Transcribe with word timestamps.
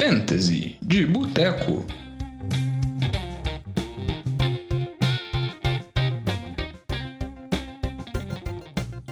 Fantasy 0.00 0.78
de 0.80 1.04
Boteco. 1.04 1.84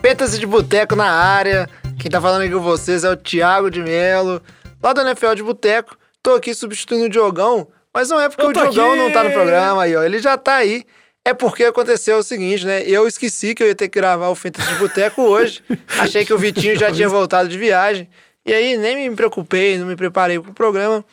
Fantasy 0.02 0.38
de 0.38 0.46
Boteco 0.46 0.96
na 0.96 1.10
área. 1.10 1.68
Quem 2.00 2.10
tá 2.10 2.22
falando 2.22 2.40
aqui 2.40 2.54
com 2.54 2.62
vocês 2.62 3.04
é 3.04 3.10
o 3.10 3.16
Thiago 3.18 3.70
de 3.70 3.82
Melo, 3.82 4.40
lá 4.82 4.94
do 4.94 5.02
NFL 5.02 5.34
de 5.34 5.42
Boteco. 5.42 5.94
Tô 6.22 6.32
aqui 6.32 6.54
substituindo 6.54 7.04
o 7.04 7.10
Diogão, 7.10 7.68
mas 7.92 8.08
não 8.08 8.18
é 8.18 8.30
porque 8.30 8.46
o 8.46 8.52
Diogão 8.54 8.92
aqui. 8.92 8.98
não 8.98 9.12
tá 9.12 9.22
no 9.22 9.30
programa 9.32 9.82
aí, 9.82 9.94
ó. 9.94 10.02
Ele 10.02 10.18
já 10.18 10.38
tá 10.38 10.54
aí. 10.54 10.86
É 11.22 11.34
porque 11.34 11.64
aconteceu 11.64 12.16
o 12.16 12.22
seguinte, 12.22 12.64
né? 12.64 12.82
Eu 12.86 13.06
esqueci 13.06 13.54
que 13.54 13.62
eu 13.62 13.66
ia 13.66 13.74
ter 13.74 13.90
que 13.90 14.00
gravar 14.00 14.30
o 14.30 14.34
Fantasy 14.34 14.72
de 14.72 14.78
Boteco 14.78 15.20
hoje. 15.20 15.62
Achei 16.00 16.24
que 16.24 16.32
o 16.32 16.38
Vitinho 16.38 16.78
já 16.78 16.90
tinha 16.90 17.10
voltado 17.10 17.46
de 17.46 17.58
viagem. 17.58 18.08
E 18.48 18.54
aí 18.54 18.76
nem 18.76 19.08
me 19.10 19.14
preocupei, 19.16 19.76
não 19.78 19.86
me 19.86 19.94
preparei 19.96 20.40
pro 20.40 20.52
programa. 20.52 21.04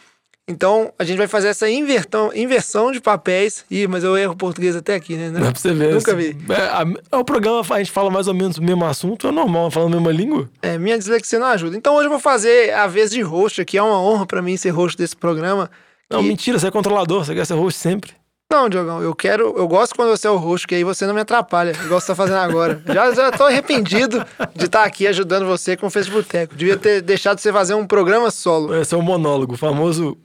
Então 0.48 0.94
a 1.00 1.04
gente 1.04 1.18
vai 1.18 1.28
fazer 1.28 1.48
essa 1.48 1.68
invertão, 1.68 2.32
inversão 2.36 2.92
de 2.92 3.02
papéis. 3.02 3.66
Ih, 3.70 3.88
mas 3.88 4.04
eu 4.04 4.16
erro 4.16 4.36
português 4.36 4.76
até 4.76 4.94
aqui, 4.94 5.16
né? 5.16 5.32
Dá 5.32 5.40
pra 5.40 5.56
você 5.56 5.74
ver. 5.74 5.94
Nunca 5.96 6.14
vi. 6.16 6.38
É, 6.50 7.16
é 7.16 7.18
o 7.18 7.24
programa, 7.26 7.66
a 7.68 7.78
gente 7.80 7.90
fala 7.92 8.12
mais 8.12 8.28
ou 8.28 8.34
menos 8.36 8.58
o 8.60 8.62
mesmo 8.64 8.86
assunto, 8.86 9.28
é 9.28 9.32
normal, 9.32 9.72
falando 9.72 9.94
a 9.94 9.98
mesma 10.00 10.12
língua. 10.12 10.48
É, 10.62 10.78
minha 10.78 10.98
dislexia 11.00 11.40
não 11.40 11.48
ajuda. 11.48 11.76
Então 11.76 11.96
hoje 11.96 12.06
eu 12.06 12.12
vou 12.12 12.20
fazer 12.20 12.72
a 12.76 12.86
vez 12.86 13.10
de 13.10 13.22
host 13.22 13.60
aqui. 13.60 13.76
É 13.76 13.82
uma 13.82 14.00
honra 14.00 14.28
pra 14.28 14.40
mim 14.42 14.56
ser 14.56 14.70
host 14.70 14.96
desse 14.96 15.16
programa. 15.16 15.70
Não, 16.08 16.22
Que- 16.22 16.28
mentira, 16.28 16.60
você 16.60 16.68
é 16.68 16.72
controlador, 16.72 17.26
você 17.26 17.34
quer 17.34 17.46
ser 17.46 17.56
host 17.56 17.80
sempre. 17.80 18.12
Não, 18.52 18.70
Diogão, 18.70 19.02
eu 19.02 19.14
quero. 19.16 19.56
Eu 19.58 19.68
gosto 19.68 19.96
quando 19.96 20.10
você 20.10 20.28
é 20.28 20.30
o 20.30 20.38
host, 20.38 20.68
que 20.68 20.76
aí 20.76 20.84
você 20.84 21.06
não 21.06 21.14
me 21.14 21.22
atrapalha, 21.22 21.72
igual 21.72 22.00
você 22.00 22.08
tá 22.08 22.16
fazendo 22.16 22.38
agora. 22.38 22.82
Já, 22.86 23.12
já 23.14 23.32
tô 23.32 23.44
arrependido 23.44 24.26
de 24.56 24.66
estar 24.66 24.84
aqui 24.84 25.08
ajudando 25.08 25.46
você 25.46 25.76
com 25.76 25.88
o 25.88 26.12
Boteco. 26.12 26.56
Devia 26.56 26.78
ter 26.78 27.02
deixado 27.02 27.40
você 27.40 27.52
fazer 27.52 27.74
um 27.74 27.88
programa 27.88 28.30
solo. 28.30 28.74
Esse 28.76 28.94
é 28.94 28.98
o 28.98 29.02
monólogo, 29.02 29.56
o 29.56 29.58
famoso, 29.58 30.18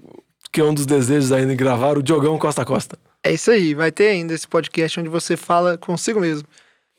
que 0.52 0.60
é 0.60 0.64
um 0.64 0.74
dos 0.74 0.86
desejos 0.86 1.32
ainda 1.32 1.48
de 1.48 1.56
gravar, 1.56 1.96
o 1.96 2.02
Diogão 2.02 2.38
Costa 2.38 2.62
a 2.62 2.64
Costa. 2.64 2.98
É 3.22 3.32
isso 3.32 3.50
aí, 3.50 3.74
vai 3.74 3.90
ter 3.90 4.08
ainda 4.08 4.34
esse 4.34 4.46
podcast 4.46 5.00
onde 5.00 5.08
você 5.08 5.36
fala 5.36 5.78
consigo 5.78 6.20
mesmo. 6.20 6.46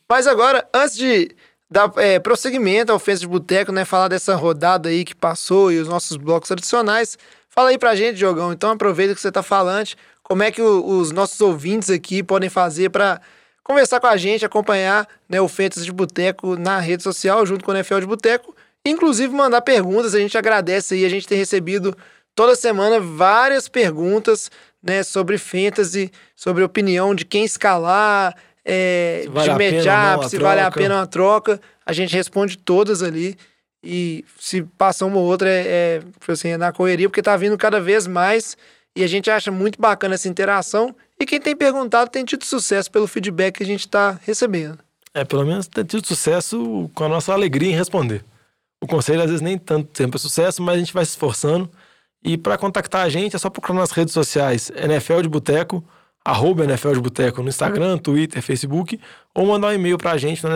Mas 0.10 0.28
agora, 0.28 0.68
antes 0.74 0.98
de 0.98 1.36
dar 1.72 1.90
é, 1.96 2.20
prosseguimento 2.20 2.92
ao 2.92 2.98
Ofensa 2.98 3.22
de 3.22 3.28
Boteco, 3.28 3.72
né? 3.72 3.86
Falar 3.86 4.10
dessa 4.10 4.36
rodada 4.36 4.90
aí 4.90 5.06
que 5.06 5.16
passou 5.16 5.72
e 5.72 5.80
os 5.80 5.88
nossos 5.88 6.18
blocos 6.18 6.50
tradicionais, 6.50 7.18
fala 7.48 7.70
aí 7.70 7.78
pra 7.78 7.96
gente, 7.96 8.18
Diogão. 8.18 8.52
Então 8.52 8.72
aproveita 8.72 9.16
que 9.16 9.22
você 9.22 9.32
tá 9.32 9.42
falante, 9.42 9.96
como 10.24 10.44
é 10.44 10.52
que 10.52 10.62
o- 10.62 10.86
os 11.00 11.12
nossos 11.12 11.40
ouvintes 11.42 11.90
aqui 11.90 12.22
podem 12.24 12.50
fazer 12.50 12.90
pra 12.90 13.20
conversar 13.64 14.00
com 14.00 14.08
a 14.08 14.18
gente, 14.18 14.46
acompanhar 14.46 15.08
né, 15.30 15.40
o 15.40 15.48
Feitas 15.48 15.86
de 15.86 15.92
Boteco 15.92 16.56
na 16.58 16.80
rede 16.80 17.04
social, 17.04 17.46
junto 17.46 17.64
com 17.64 17.72
o 17.72 17.76
NFL 17.76 18.00
de 18.00 18.06
Boteco, 18.08 18.56
inclusive 18.86 19.34
mandar 19.34 19.62
perguntas, 19.62 20.16
a 20.16 20.20
gente 20.20 20.38
agradece 20.38 20.96
aí, 20.96 21.06
a 21.06 21.10
gente 21.10 21.28
tem 21.28 21.38
recebido 21.38 21.96
toda 22.34 22.56
semana 22.56 23.00
várias 23.00 23.68
perguntas 23.68 24.50
né, 24.82 25.04
sobre 25.04 25.38
fantasy, 25.38 26.12
sobre 26.36 26.64
opinião 26.64 27.14
de 27.14 27.24
quem 27.26 27.44
escalar, 27.46 28.36
é, 28.66 29.26
vale 29.30 29.48
de 29.48 29.76
matchup, 30.14 30.30
se 30.30 30.38
vale 30.38 30.62
a 30.62 30.72
pena 30.84 30.96
uma 30.96 31.08
troca. 31.08 31.62
A 31.86 31.94
gente 31.94 32.16
responde 32.16 32.58
todas 32.58 33.02
ali. 33.04 33.36
E 33.84 34.24
se 34.40 34.62
passa 34.78 35.06
uma 35.06 35.18
ou 35.18 35.24
outra, 35.26 35.50
é, 35.50 35.66
é, 35.68 36.00
tipo 36.20 36.32
assim, 36.32 36.50
é 36.50 36.58
na 36.58 36.72
correria, 36.72 37.10
porque 37.10 37.22
tá 37.24 37.36
vindo 37.36 37.58
cada 37.58 37.80
vez 37.82 38.06
mais. 38.06 38.56
E 38.96 39.04
a 39.04 39.08
gente 39.08 39.30
acha 39.30 39.52
muito 39.52 39.80
bacana 39.80 40.16
essa 40.16 40.28
interação. 40.28 40.96
E 41.20 41.26
quem 41.26 41.40
tem 41.40 41.56
perguntado 41.56 42.10
tem 42.10 42.26
tido 42.26 42.44
sucesso 42.46 42.92
pelo 42.92 43.08
feedback 43.08 43.58
que 43.58 43.64
a 43.64 43.66
gente 43.66 43.88
tá 43.88 44.20
recebendo. 44.24 44.80
É, 45.14 45.24
pelo 45.24 45.46
menos 45.46 45.68
ter 45.68 45.86
tido 45.86 46.06
sucesso 46.06 46.90
com 46.94 47.04
a 47.04 47.10
nossa 47.10 47.34
alegria 47.34 47.72
em 47.72 47.76
responder. 47.76 48.24
O 48.82 48.88
conselho 48.88 49.22
às 49.22 49.28
vezes 49.28 49.42
nem 49.42 49.58
tanto 49.58 49.88
tempo 49.90 50.18
é 50.18 50.20
sucesso, 50.20 50.62
mas 50.62 50.76
a 50.76 50.80
gente 50.80 50.94
vai 50.94 51.06
se 51.06 51.12
esforçando. 51.12 51.70
E 52.24 52.38
para 52.38 52.58
contactar 52.58 53.06
a 53.06 53.10
gente 53.10 53.36
é 53.36 53.40
só 53.40 53.50
procurar 53.50 53.80
nas 53.80 53.92
redes 53.92 54.14
sociais 54.14 54.72
NFL 54.76 55.22
de 55.22 55.30
Boteco, 55.30 55.84
arroba 56.24 56.64
NFL 56.64 56.94
de 56.94 57.02
Boteco 57.02 57.42
no 57.42 57.50
Instagram, 57.50 57.98
Twitter, 57.98 58.42
Facebook, 58.42 59.00
ou 59.34 59.46
mandar 59.46 59.68
um 59.70 59.74
e-mail 59.74 59.98
pra 59.98 60.18
gente 60.18 60.44
no 60.44 60.50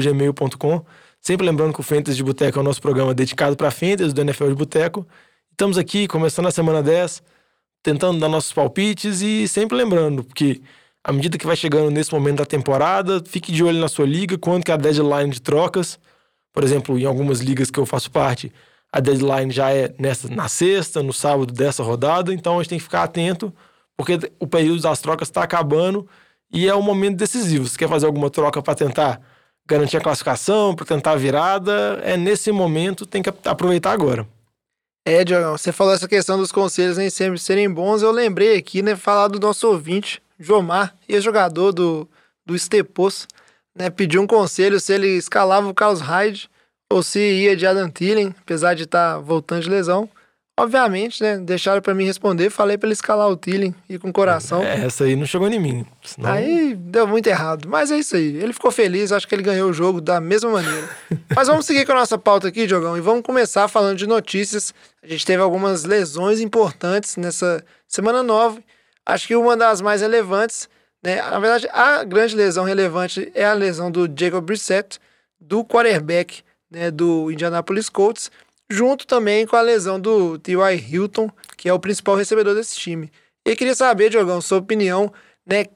gmail.com. 0.00 0.84
Sempre 1.20 1.46
lembrando 1.46 1.72
que 1.72 1.80
o 1.80 1.82
Fantasy 1.84 2.16
de 2.16 2.24
Boteco 2.24 2.58
é 2.58 2.60
o 2.60 2.64
nosso 2.64 2.82
programa 2.82 3.14
dedicado 3.14 3.56
para 3.56 3.70
Fantasy 3.70 4.12
do 4.12 4.20
NFL 4.20 4.48
de 4.48 4.54
Boteco. 4.54 5.06
Estamos 5.52 5.76
aqui 5.76 6.08
começando 6.08 6.46
a 6.46 6.50
semana 6.50 6.82
10, 6.82 7.22
tentando 7.82 8.18
dar 8.18 8.28
nossos 8.28 8.52
palpites 8.52 9.20
e 9.20 9.46
sempre 9.46 9.76
lembrando 9.76 10.24
que 10.24 10.62
à 11.04 11.12
medida 11.12 11.36
que 11.36 11.46
vai 11.46 11.54
chegando 11.54 11.90
nesse 11.90 12.10
momento 12.12 12.38
da 12.38 12.46
temporada, 12.46 13.22
fique 13.26 13.52
de 13.52 13.62
olho 13.62 13.78
na 13.78 13.86
sua 13.86 14.06
liga, 14.06 14.38
quando 14.38 14.64
que 14.64 14.70
é 14.70 14.74
a 14.74 14.78
deadline 14.78 15.30
de 15.30 15.42
trocas. 15.42 16.00
Por 16.54 16.64
exemplo, 16.64 16.98
em 16.98 17.04
algumas 17.04 17.40
ligas 17.40 17.70
que 17.70 17.78
eu 17.78 17.84
faço 17.84 18.10
parte, 18.10 18.50
a 18.90 18.98
deadline 18.98 19.52
já 19.52 19.70
é 19.70 19.94
nessa, 19.98 20.26
na 20.28 20.48
sexta, 20.48 21.02
no 21.02 21.12
sábado 21.12 21.52
dessa 21.52 21.82
rodada, 21.82 22.32
então 22.32 22.58
a 22.58 22.62
gente 22.62 22.70
tem 22.70 22.78
que 22.78 22.84
ficar 22.84 23.02
atento, 23.02 23.52
porque 23.94 24.18
o 24.40 24.46
período 24.46 24.80
das 24.80 25.00
trocas 25.02 25.28
está 25.28 25.42
acabando 25.42 26.08
e 26.50 26.66
é 26.66 26.74
um 26.74 26.82
momento 26.82 27.18
decisivo. 27.18 27.68
Se 27.68 27.76
quer 27.76 27.90
fazer 27.90 28.06
alguma 28.06 28.30
troca 28.30 28.62
para 28.62 28.74
tentar 28.74 29.20
garantir 29.66 29.98
a 29.98 30.00
classificação, 30.00 30.74
para 30.74 30.86
tentar 30.86 31.12
a 31.12 31.16
virada, 31.16 32.00
é 32.02 32.16
nesse 32.16 32.50
momento, 32.50 33.04
tem 33.04 33.22
que 33.22 33.30
aproveitar 33.44 33.92
agora. 33.92 34.26
É, 35.04 35.24
Diogão, 35.24 35.58
você 35.58 35.72
falou 35.72 35.92
essa 35.92 36.06
questão 36.06 36.38
dos 36.38 36.52
conselhos 36.52 36.96
nem 36.96 37.10
sempre 37.10 37.36
serem 37.38 37.68
bons. 37.68 38.02
Eu 38.02 38.12
lembrei 38.12 38.56
aqui, 38.56 38.82
né, 38.82 38.94
falar 38.94 39.26
do 39.26 39.40
nosso 39.40 39.66
ouvinte, 39.66 40.22
Jomar, 40.38 40.96
ex-jogador 41.08 41.72
do, 41.72 42.08
do 42.46 42.54
Estepos, 42.54 43.26
né, 43.74 43.90
pediu 43.90 44.22
um 44.22 44.26
conselho 44.28 44.78
se 44.78 44.92
ele 44.92 45.08
escalava 45.08 45.68
o 45.68 45.74
Carlos 45.74 46.00
Hyde 46.00 46.48
ou 46.88 47.02
se 47.02 47.18
ia 47.18 47.56
de 47.56 47.66
Adam 47.66 47.90
Thielen, 47.90 48.32
apesar 48.40 48.74
de 48.74 48.84
estar 48.84 49.18
voltando 49.18 49.62
de 49.62 49.70
lesão. 49.70 50.08
Obviamente, 50.58 51.22
né, 51.22 51.38
deixaram 51.38 51.80
pra 51.80 51.94
mim 51.94 52.04
responder, 52.04 52.50
falei 52.50 52.76
pra 52.76 52.86
ele 52.86 52.92
escalar 52.92 53.26
o 53.26 53.36
Thielen 53.36 53.74
e 53.88 53.98
com 53.98 54.12
coração. 54.12 54.62
É, 54.62 54.84
essa 54.84 55.04
aí 55.04 55.16
não 55.16 55.24
chegou 55.24 55.48
em 55.48 55.58
mim. 55.58 55.86
Senão... 56.04 56.30
Aí 56.30 56.74
deu 56.74 57.06
muito 57.06 57.26
errado. 57.26 57.66
Mas 57.66 57.90
é 57.90 57.98
isso 57.98 58.16
aí. 58.16 58.36
Ele 58.36 58.52
ficou 58.52 58.70
feliz, 58.70 59.12
acho 59.12 59.26
que 59.26 59.34
ele 59.34 59.42
ganhou 59.42 59.70
o 59.70 59.72
jogo 59.72 59.98
da 59.98 60.20
mesma 60.20 60.50
maneira. 60.50 60.88
Mas 61.34 61.48
vamos 61.48 61.64
seguir 61.64 61.86
com 61.86 61.92
a 61.92 61.96
nossa 61.96 62.18
pauta 62.18 62.48
aqui, 62.48 62.66
Diogão, 62.66 62.98
e 62.98 63.00
vamos 63.00 63.22
começar 63.22 63.66
falando 63.66 63.96
de 63.96 64.06
notícias. 64.06 64.74
A 65.02 65.06
gente 65.06 65.24
teve 65.24 65.42
algumas 65.42 65.84
lesões 65.84 66.38
importantes 66.38 67.16
nessa 67.16 67.64
semana 67.88 68.22
9. 68.22 68.62
Acho 69.06 69.26
que 69.26 69.34
uma 69.34 69.56
das 69.56 69.80
mais 69.80 70.02
relevantes, 70.02 70.68
né? 71.02 71.16
Na 71.22 71.38
verdade, 71.38 71.66
a 71.72 72.04
grande 72.04 72.36
lesão 72.36 72.64
relevante 72.64 73.32
é 73.34 73.46
a 73.46 73.54
lesão 73.54 73.90
do 73.90 74.06
Jacob 74.06 74.44
Brissett, 74.44 75.00
do 75.40 75.64
quarterback 75.64 76.42
né, 76.72 76.90
do 76.90 77.30
Indianapolis 77.30 77.88
Colts, 77.88 78.30
junto 78.72 79.06
também 79.06 79.46
com 79.46 79.56
a 79.56 79.60
lesão 79.60 80.00
do 80.00 80.38
T.Y. 80.38 80.76
Hilton, 80.90 81.30
que 81.56 81.68
é 81.68 81.72
o 81.72 81.78
principal 81.78 82.16
recebedor 82.16 82.54
desse 82.54 82.76
time. 82.76 83.10
E 83.46 83.54
queria 83.56 83.74
saber, 83.74 84.10
Diogão, 84.10 84.40
sua 84.40 84.58
opinião, 84.58 85.12
né? 85.46 85.66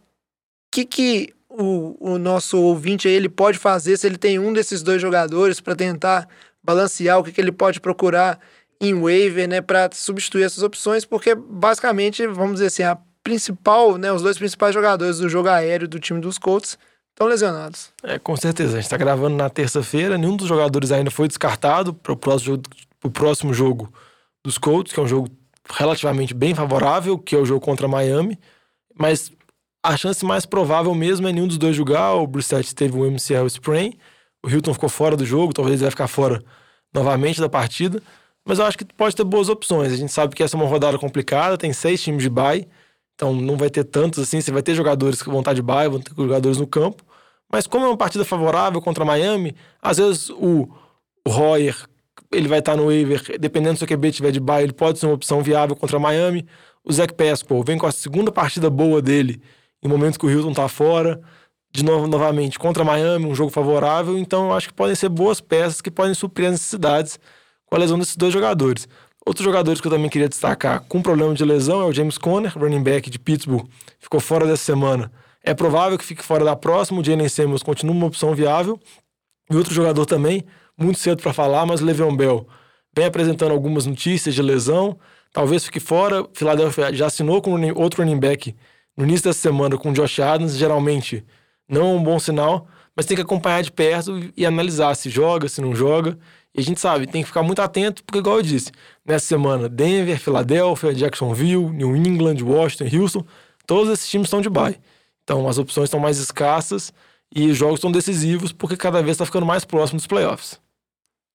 que, 0.72 0.84
que 0.84 1.34
o, 1.48 1.96
o 2.14 2.18
nosso 2.18 2.58
ouvinte 2.60 3.08
aí 3.08 3.14
ele 3.14 3.28
pode 3.28 3.58
fazer 3.58 3.96
se 3.96 4.06
ele 4.06 4.18
tem 4.18 4.38
um 4.38 4.52
desses 4.52 4.82
dois 4.82 5.00
jogadores 5.00 5.60
para 5.60 5.74
tentar 5.74 6.28
balancear 6.62 7.18
o 7.18 7.24
que, 7.24 7.32
que 7.32 7.40
ele 7.40 7.52
pode 7.52 7.80
procurar 7.80 8.38
em 8.80 8.92
waiver, 9.00 9.48
né, 9.48 9.60
para 9.62 9.88
substituir 9.92 10.42
essas 10.42 10.62
opções, 10.62 11.04
porque 11.06 11.34
basicamente, 11.34 12.26
vamos 12.26 12.54
dizer 12.54 12.66
assim, 12.66 12.82
a 12.82 12.98
principal, 13.24 13.96
né, 13.96 14.12
os 14.12 14.20
dois 14.20 14.36
principais 14.36 14.74
jogadores 14.74 15.18
do 15.18 15.28
jogo 15.28 15.48
aéreo 15.48 15.88
do 15.88 15.98
time 15.98 16.20
dos 16.20 16.36
Colts 16.36 16.76
estão 17.10 17.26
lesionados. 17.26 17.88
É, 18.02 18.18
com 18.18 18.36
certeza. 18.36 18.72
A 18.72 18.74
gente 18.76 18.84
está 18.84 18.98
gravando 18.98 19.34
na 19.34 19.48
terça-feira. 19.48 20.18
Nenhum 20.18 20.36
dos 20.36 20.46
jogadores 20.46 20.92
ainda 20.92 21.10
foi 21.10 21.26
descartado 21.26 21.94
para 21.94 22.12
o 22.12 22.16
próximo, 22.16 22.56
jogo- 22.56 22.64
pro 23.00 23.10
próximo 23.10 23.52
jogo 23.52 23.92
dos 24.44 24.58
Colts, 24.58 24.92
que 24.92 25.00
é 25.00 25.02
um 25.02 25.08
jogo 25.08 25.28
relativamente 25.70 26.32
bem 26.32 26.54
favorável, 26.54 27.18
que 27.18 27.34
é 27.34 27.38
o 27.38 27.44
jogo 27.44 27.60
contra 27.60 27.88
Miami. 27.88 28.38
Mas 28.98 29.32
a 29.82 29.96
chance 29.96 30.24
mais 30.24 30.46
provável 30.46 30.94
mesmo 30.94 31.28
é 31.28 31.32
nenhum 31.32 31.46
dos 31.46 31.58
dois 31.58 31.76
jogar. 31.76 32.14
O 32.14 32.26
Brissett 32.26 32.74
teve 32.74 32.96
um 32.96 33.10
MCL 33.10 33.46
sprain. 33.46 33.94
O 34.44 34.48
Hilton 34.48 34.74
ficou 34.74 34.88
fora 34.88 35.16
do 35.16 35.24
jogo. 35.24 35.52
Talvez 35.52 35.74
ele 35.74 35.82
vai 35.82 35.90
ficar 35.90 36.08
fora 36.08 36.42
novamente 36.92 37.40
da 37.40 37.48
partida. 37.48 38.02
Mas 38.44 38.58
eu 38.58 38.64
acho 38.64 38.78
que 38.78 38.84
pode 38.84 39.14
ter 39.14 39.24
boas 39.24 39.48
opções. 39.48 39.92
A 39.92 39.96
gente 39.96 40.12
sabe 40.12 40.34
que 40.34 40.42
essa 40.42 40.56
é 40.56 40.60
uma 40.60 40.68
rodada 40.68 40.98
complicada. 40.98 41.58
Tem 41.58 41.72
seis 41.72 42.02
times 42.02 42.22
de 42.22 42.30
bye. 42.30 42.66
Então 43.14 43.34
não 43.34 43.56
vai 43.56 43.70
ter 43.70 43.84
tantos 43.84 44.18
assim. 44.20 44.40
Você 44.40 44.50
vai 44.50 44.62
ter 44.62 44.74
jogadores 44.74 45.22
que 45.22 45.28
vão 45.28 45.40
estar 45.40 45.54
de 45.54 45.62
bye, 45.62 45.88
vão 45.88 46.00
ter 46.00 46.14
jogadores 46.14 46.58
no 46.58 46.66
campo. 46.66 47.04
Mas 47.50 47.66
como 47.66 47.84
é 47.84 47.88
uma 47.88 47.96
partida 47.96 48.24
favorável 48.24 48.80
contra 48.80 49.04
Miami, 49.04 49.54
às 49.80 49.98
vezes 49.98 50.30
o, 50.30 50.68
o 51.24 51.30
Royer, 51.30 51.76
ele 52.36 52.48
vai 52.48 52.58
estar 52.58 52.76
no 52.76 52.86
waiver, 52.86 53.38
dependendo 53.38 53.78
se 53.78 53.84
o 53.84 53.86
QB 53.86 54.12
tiver 54.12 54.30
de 54.30 54.40
bye, 54.40 54.62
ele 54.62 54.72
pode 54.72 54.98
ser 54.98 55.06
uma 55.06 55.14
opção 55.14 55.42
viável 55.42 55.74
contra 55.74 55.98
Miami. 55.98 56.46
O 56.84 56.92
Zach 56.92 57.12
Pascal 57.14 57.62
vem 57.64 57.78
com 57.78 57.86
a 57.86 57.92
segunda 57.92 58.30
partida 58.30 58.68
boa 58.68 59.00
dele, 59.00 59.40
em 59.82 59.88
momentos 59.88 60.16
que 60.16 60.26
o 60.26 60.30
Hilton 60.30 60.52
tá 60.52 60.68
fora. 60.68 61.20
De 61.72 61.84
novo, 61.84 62.06
novamente, 62.06 62.58
contra 62.58 62.84
Miami, 62.84 63.26
um 63.26 63.34
jogo 63.34 63.50
favorável. 63.50 64.16
Então, 64.18 64.52
acho 64.54 64.68
que 64.68 64.74
podem 64.74 64.94
ser 64.94 65.08
boas 65.08 65.40
peças 65.40 65.80
que 65.80 65.90
podem 65.90 66.14
suprir 66.14 66.46
as 66.46 66.52
necessidades 66.52 67.18
com 67.66 67.74
a 67.74 67.78
lesão 67.78 67.98
desses 67.98 68.16
dois 68.16 68.32
jogadores. 68.32 68.88
Outros 69.26 69.44
jogadores 69.44 69.80
que 69.80 69.86
eu 69.86 69.90
também 69.90 70.08
queria 70.08 70.28
destacar 70.28 70.84
com 70.88 71.02
problema 71.02 71.34
de 71.34 71.44
lesão 71.44 71.80
é 71.82 71.84
o 71.84 71.92
James 71.92 72.16
Conner, 72.16 72.56
running 72.56 72.82
back 72.82 73.10
de 73.10 73.18
Pittsburgh, 73.18 73.66
ficou 73.98 74.20
fora 74.20 74.46
dessa 74.46 74.62
semana. 74.62 75.10
É 75.42 75.52
provável 75.52 75.98
que 75.98 76.04
fique 76.04 76.22
fora 76.22 76.44
da 76.44 76.54
próxima. 76.54 77.00
O 77.00 77.04
Jalen 77.04 77.28
Samuels 77.28 77.62
continua 77.62 77.94
uma 77.94 78.06
opção 78.06 78.34
viável. 78.34 78.78
E 79.50 79.56
outro 79.56 79.72
jogador 79.72 80.06
também, 80.06 80.44
muito 80.78 80.98
cedo 80.98 81.22
para 81.22 81.32
falar, 81.32 81.66
mas 81.66 81.80
o 81.80 81.84
Le'Veon 81.84 82.14
Bell 82.14 82.46
vem 82.94 83.06
apresentando 83.06 83.52
algumas 83.52 83.86
notícias 83.86 84.34
de 84.34 84.42
lesão, 84.42 84.98
talvez 85.32 85.64
fique 85.64 85.80
fora. 85.80 86.26
Philadelphia 86.34 86.92
já 86.94 87.06
assinou 87.06 87.42
com 87.42 87.54
outro 87.74 88.02
running 88.02 88.18
back 88.18 88.54
no 88.96 89.04
início 89.04 89.24
dessa 89.24 89.40
semana 89.40 89.76
com 89.76 89.90
o 89.90 89.92
Josh 89.92 90.20
Adams, 90.20 90.56
geralmente 90.56 91.24
não 91.68 91.82
é 91.82 91.84
um 91.84 92.02
bom 92.02 92.18
sinal, 92.18 92.66
mas 92.94 93.04
tem 93.04 93.16
que 93.16 93.22
acompanhar 93.22 93.62
de 93.62 93.70
perto 93.70 94.32
e 94.36 94.46
analisar 94.46 94.94
se 94.94 95.10
joga, 95.10 95.48
se 95.48 95.60
não 95.60 95.74
joga. 95.74 96.18
E 96.54 96.60
a 96.60 96.62
gente 96.62 96.80
sabe, 96.80 97.06
tem 97.06 97.20
que 97.20 97.28
ficar 97.28 97.42
muito 97.42 97.60
atento, 97.60 98.02
porque, 98.02 98.18
igual 98.18 98.36
eu 98.36 98.42
disse, 98.42 98.72
nessa 99.04 99.26
semana, 99.26 99.68
Denver, 99.68 100.18
Filadélfia, 100.18 100.94
Jacksonville, 100.94 101.68
New 101.70 101.94
England, 101.94 102.42
Washington, 102.42 102.96
Houston, 102.96 103.26
todos 103.66 103.92
esses 103.92 104.08
times 104.08 104.28
estão 104.28 104.40
de 104.40 104.48
bye. 104.48 104.78
Então, 105.22 105.46
as 105.46 105.58
opções 105.58 105.88
estão 105.88 106.00
mais 106.00 106.16
escassas 106.16 106.94
e 107.34 107.48
os 107.48 107.58
jogos 107.58 107.74
estão 107.74 107.92
decisivos, 107.92 108.52
porque 108.52 108.76
cada 108.76 109.02
vez 109.02 109.12
está 109.12 109.26
ficando 109.26 109.44
mais 109.44 109.66
próximo 109.66 109.98
dos 109.98 110.06
playoffs. 110.06 110.58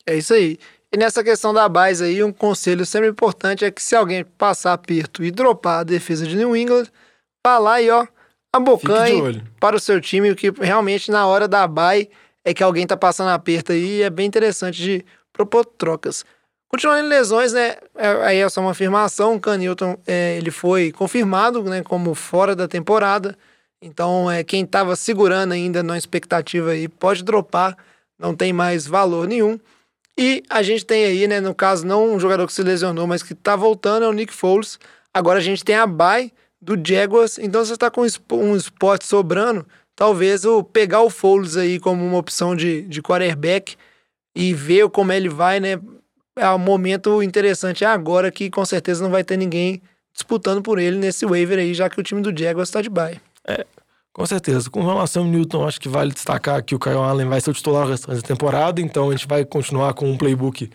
É 0.05 0.15
isso 0.15 0.33
aí. 0.33 0.57
E 0.91 0.97
nessa 0.97 1.23
questão 1.23 1.53
da 1.53 1.69
base 1.69 2.03
aí, 2.03 2.23
um 2.23 2.33
conselho 2.33 2.85
sempre 2.85 3.07
importante 3.07 3.63
é 3.63 3.71
que 3.71 3.81
se 3.81 3.95
alguém 3.95 4.23
passar 4.23 4.73
aperto 4.73 5.23
e 5.23 5.31
dropar 5.31 5.79
a 5.79 5.83
defesa 5.83 6.27
de 6.27 6.35
New 6.35 6.55
England, 6.55 6.87
vá 7.45 7.57
lá 7.57 7.81
e 7.81 7.89
ó, 7.89 8.05
abocanhe 8.51 9.41
para 9.59 9.75
o 9.75 9.79
seu 9.79 10.01
time, 10.01 10.31
o 10.31 10.35
que 10.35 10.51
realmente 10.51 11.09
na 11.09 11.25
hora 11.25 11.47
da 11.47 11.65
bye 11.65 12.09
é 12.43 12.53
que 12.53 12.61
alguém 12.61 12.85
tá 12.85 12.97
passando 12.97 13.29
aperto 13.29 13.71
aí 13.71 13.99
e 13.99 14.01
é 14.01 14.09
bem 14.09 14.25
interessante 14.25 14.81
de 14.81 15.05
propor 15.31 15.63
trocas. 15.65 16.25
Continuando 16.67 17.05
em 17.05 17.09
lesões, 17.09 17.53
né? 17.53 17.75
É, 17.95 18.07
aí 18.23 18.37
é 18.37 18.47
só 18.49 18.61
uma 18.61 18.71
afirmação. 18.71 19.35
O 19.35 19.39
Canilton 19.39 19.97
é, 20.07 20.37
ele 20.37 20.51
foi 20.51 20.91
confirmado 20.91 21.61
né, 21.63 21.83
como 21.83 22.15
fora 22.15 22.55
da 22.55 22.65
temporada. 22.65 23.37
Então, 23.81 24.31
é, 24.31 24.41
quem 24.41 24.63
estava 24.63 24.95
segurando 24.95 25.53
ainda 25.53 25.83
na 25.83 25.97
expectativa 25.97 26.71
aí 26.71 26.87
pode 26.87 27.23
dropar, 27.23 27.77
não 28.17 28.33
tem 28.33 28.53
mais 28.53 28.87
valor 28.87 29.27
nenhum. 29.27 29.59
E 30.17 30.43
a 30.49 30.61
gente 30.61 30.85
tem 30.85 31.05
aí, 31.05 31.27
né, 31.27 31.39
no 31.39 31.55
caso, 31.55 31.85
não 31.85 32.13
um 32.13 32.19
jogador 32.19 32.45
que 32.45 32.53
se 32.53 32.63
lesionou, 32.63 33.07
mas 33.07 33.23
que 33.23 33.33
tá 33.33 33.55
voltando, 33.55 34.03
é 34.03 34.07
o 34.07 34.13
Nick 34.13 34.33
Foles. 34.33 34.77
Agora 35.13 35.39
a 35.39 35.41
gente 35.41 35.63
tem 35.63 35.75
a 35.75 35.87
bye 35.87 36.31
do 36.61 36.75
Jaguars, 36.81 37.39
então 37.39 37.63
você 37.65 37.73
está 37.73 37.89
com 37.89 38.01
um 38.01 38.55
spot 38.55 39.03
sobrando, 39.03 39.65
talvez 39.95 40.45
o 40.45 40.63
pegar 40.63 41.01
o 41.01 41.09
Foles 41.09 41.57
aí 41.57 41.79
como 41.79 42.05
uma 42.05 42.17
opção 42.17 42.55
de, 42.55 42.83
de 42.83 43.01
quarterback 43.01 43.75
e 44.35 44.53
ver 44.53 44.87
como 44.89 45.11
ele 45.11 45.27
vai, 45.27 45.59
né? 45.59 45.79
É 46.35 46.49
um 46.51 46.59
momento 46.59 47.21
interessante 47.21 47.83
é 47.83 47.87
agora 47.87 48.31
que 48.31 48.49
com 48.49 48.63
certeza 48.63 49.03
não 49.03 49.11
vai 49.11 49.23
ter 49.23 49.37
ninguém 49.37 49.81
disputando 50.13 50.61
por 50.61 50.79
ele 50.79 50.97
nesse 50.97 51.25
waiver 51.25 51.59
aí, 51.59 51.73
já 51.73 51.89
que 51.89 51.99
o 51.99 52.03
time 52.03 52.21
do 52.21 52.37
Jaguars 52.37 52.69
está 52.69 52.81
de 52.81 52.89
bye. 52.89 53.19
É, 53.45 53.65
com 54.13 54.25
certeza. 54.25 54.69
Com 54.69 54.85
relação 54.85 55.23
ao 55.23 55.29
Newton, 55.29 55.67
acho 55.67 55.79
que 55.79 55.89
vale 55.89 56.11
destacar 56.11 56.63
que 56.63 56.75
o 56.75 56.79
Kyle 56.79 56.95
Allen 56.95 57.27
vai 57.27 57.41
ser 57.41 57.51
o 57.51 57.53
titular 57.53 57.87
da 57.87 58.21
temporada, 58.21 58.81
então 58.81 59.09
a 59.09 59.11
gente 59.11 59.27
vai 59.27 59.45
continuar 59.45 59.93
com 59.93 60.09
um 60.09 60.17
playbook 60.17 60.69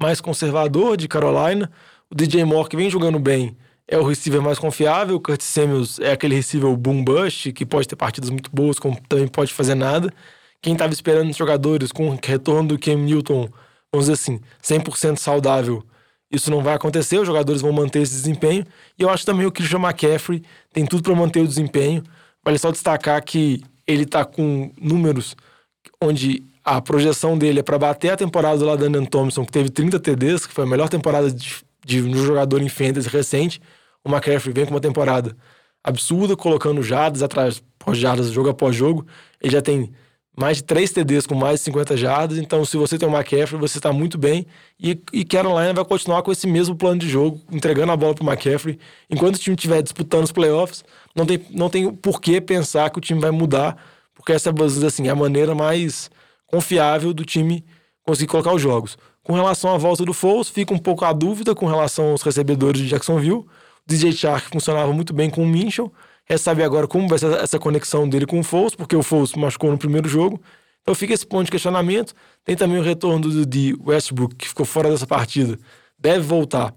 mais 0.00 0.20
conservador 0.20 0.96
de 0.96 1.08
Carolina. 1.08 1.70
O 2.10 2.14
DJ 2.14 2.44
Moore, 2.44 2.68
que 2.68 2.76
vem 2.76 2.90
jogando 2.90 3.18
bem, 3.18 3.56
é 3.88 3.98
o 3.98 4.04
receiver 4.04 4.42
mais 4.42 4.58
confiável. 4.58 5.16
O 5.16 5.20
Curtis 5.20 5.46
Samuels 5.46 5.98
é 5.98 6.12
aquele 6.12 6.34
receiver 6.34 6.74
boom 6.76 7.04
bust, 7.04 7.52
que 7.52 7.64
pode 7.64 7.88
ter 7.88 7.96
partidas 7.96 8.30
muito 8.30 8.50
boas, 8.52 8.78
como 8.78 9.00
também 9.08 9.28
pode 9.28 9.52
fazer 9.52 9.74
nada. 9.74 10.12
Quem 10.60 10.72
estava 10.72 10.92
esperando 10.92 11.30
os 11.30 11.36
jogadores 11.36 11.92
com 11.92 12.10
o 12.10 12.18
retorno 12.22 12.70
do 12.70 12.78
Cam 12.78 12.96
Newton, 12.96 13.48
vamos 13.92 14.06
dizer 14.08 14.12
assim, 14.12 14.40
100% 14.62 15.18
saudável, 15.18 15.84
isso 16.30 16.50
não 16.50 16.62
vai 16.62 16.74
acontecer, 16.74 17.18
os 17.18 17.26
jogadores 17.26 17.60
vão 17.62 17.72
manter 17.72 18.00
esse 18.00 18.14
desempenho. 18.14 18.66
E 18.98 19.02
eu 19.02 19.10
acho 19.10 19.24
também 19.24 19.46
o 19.46 19.52
Christian 19.52 19.78
McCaffrey 19.78 20.42
tem 20.72 20.84
tudo 20.84 21.02
para 21.02 21.14
manter 21.14 21.40
o 21.40 21.46
desempenho. 21.46 22.02
Vale 22.44 22.58
só 22.58 22.70
destacar 22.70 23.22
que 23.24 23.62
ele 23.86 24.02
está 24.02 24.24
com 24.24 24.70
números 24.80 25.36
onde 26.00 26.42
a 26.64 26.80
projeção 26.80 27.36
dele 27.36 27.60
é 27.60 27.62
para 27.62 27.78
bater 27.78 28.10
a 28.10 28.16
temporada 28.16 28.58
do 28.58 28.64
Ladanian 28.64 29.04
Thompson, 29.04 29.44
que 29.44 29.52
teve 29.52 29.70
30 29.70 30.00
TDs, 30.00 30.46
que 30.46 30.52
foi 30.52 30.64
a 30.64 30.66
melhor 30.66 30.88
temporada 30.88 31.30
de 31.30 31.64
de 31.84 32.02
um 32.02 32.14
jogador 32.14 32.62
em 32.62 32.68
fantasy 32.68 33.08
recente, 33.08 33.60
o 34.02 34.08
McCaffrey 34.08 34.54
vem 34.54 34.64
com 34.64 34.72
uma 34.72 34.80
temporada 34.80 35.36
absurda, 35.82 36.36
colocando 36.36 36.82
jardas 36.82 37.22
atrás, 37.22 37.62
jogo 38.30 38.48
após 38.48 38.74
jogo. 38.74 39.06
Ele 39.40 39.52
já 39.52 39.60
tem 39.60 39.92
mais 40.36 40.56
de 40.58 40.64
3 40.64 40.90
TDs 40.90 41.26
com 41.26 41.34
mais 41.34 41.60
de 41.60 41.64
50 41.64 41.96
jardas. 41.96 42.38
Então, 42.38 42.64
se 42.64 42.76
você 42.76 42.98
tem 42.98 43.08
o 43.08 43.12
McCaffrey, 43.12 43.60
você 43.60 43.78
está 43.78 43.92
muito 43.92 44.18
bem. 44.18 44.46
E, 44.80 45.00
e 45.12 45.24
Carolina 45.24 45.72
vai 45.72 45.84
continuar 45.84 46.22
com 46.22 46.32
esse 46.32 46.46
mesmo 46.46 46.74
plano 46.74 47.00
de 47.00 47.08
jogo, 47.08 47.40
entregando 47.52 47.92
a 47.92 47.96
bola 47.96 48.14
para 48.14 48.24
o 48.24 48.28
McCaffrey. 48.28 48.78
Enquanto 49.08 49.36
o 49.36 49.38
time 49.38 49.54
estiver 49.54 49.82
disputando 49.82 50.24
os 50.24 50.32
playoffs, 50.32 50.84
não 51.14 51.24
tem, 51.24 51.40
não 51.50 51.70
tem 51.70 51.92
por 51.92 52.20
que 52.20 52.40
pensar 52.40 52.90
que 52.90 52.98
o 52.98 53.00
time 53.00 53.20
vai 53.20 53.30
mudar, 53.30 53.76
porque 54.14 54.32
essa 54.32 54.52
assim, 54.86 55.06
é 55.06 55.10
a 55.10 55.14
maneira 55.14 55.54
mais 55.54 56.10
confiável 56.46 57.14
do 57.14 57.24
time 57.24 57.64
conseguir 58.02 58.28
colocar 58.28 58.52
os 58.52 58.60
jogos. 58.60 58.98
Com 59.22 59.32
relação 59.32 59.72
à 59.74 59.78
volta 59.78 60.04
do 60.04 60.12
Foles, 60.12 60.48
fica 60.48 60.74
um 60.74 60.78
pouco 60.78 61.04
a 61.04 61.12
dúvida 61.12 61.54
com 61.54 61.66
relação 61.66 62.10
aos 62.10 62.22
recebedores 62.22 62.80
de 62.80 62.88
Jacksonville. 62.88 63.38
O 63.38 63.46
DJ 63.86 64.12
Chark 64.12 64.50
funcionava 64.50 64.92
muito 64.92 65.14
bem 65.14 65.30
com 65.30 65.42
o 65.42 65.46
Minchel. 65.46 65.92
Resta 66.26 66.50
saber 66.50 66.64
agora 66.64 66.86
como 66.86 67.06
vai 67.08 67.18
ser 67.18 67.32
essa 67.34 67.58
conexão 67.58 68.08
dele 68.08 68.26
com 68.26 68.40
o 68.40 68.42
Foles, 68.42 68.74
porque 68.74 68.96
o 68.96 69.02
Foles 69.02 69.34
machucou 69.34 69.70
no 69.70 69.78
primeiro 69.78 70.08
jogo. 70.08 70.40
Então 70.80 70.94
fica 70.94 71.12
esse 71.12 71.26
ponto 71.26 71.46
de 71.46 71.50
questionamento. 71.50 72.14
Tem 72.44 72.56
também 72.56 72.78
o 72.78 72.82
retorno 72.82 73.20
do 73.20 73.46
de 73.46 73.76
Westbrook, 73.84 74.34
que 74.36 74.48
ficou 74.48 74.66
fora 74.66 74.90
dessa 74.90 75.06
partida. 75.06 75.58
Deve 75.98 76.20
voltar 76.20 76.74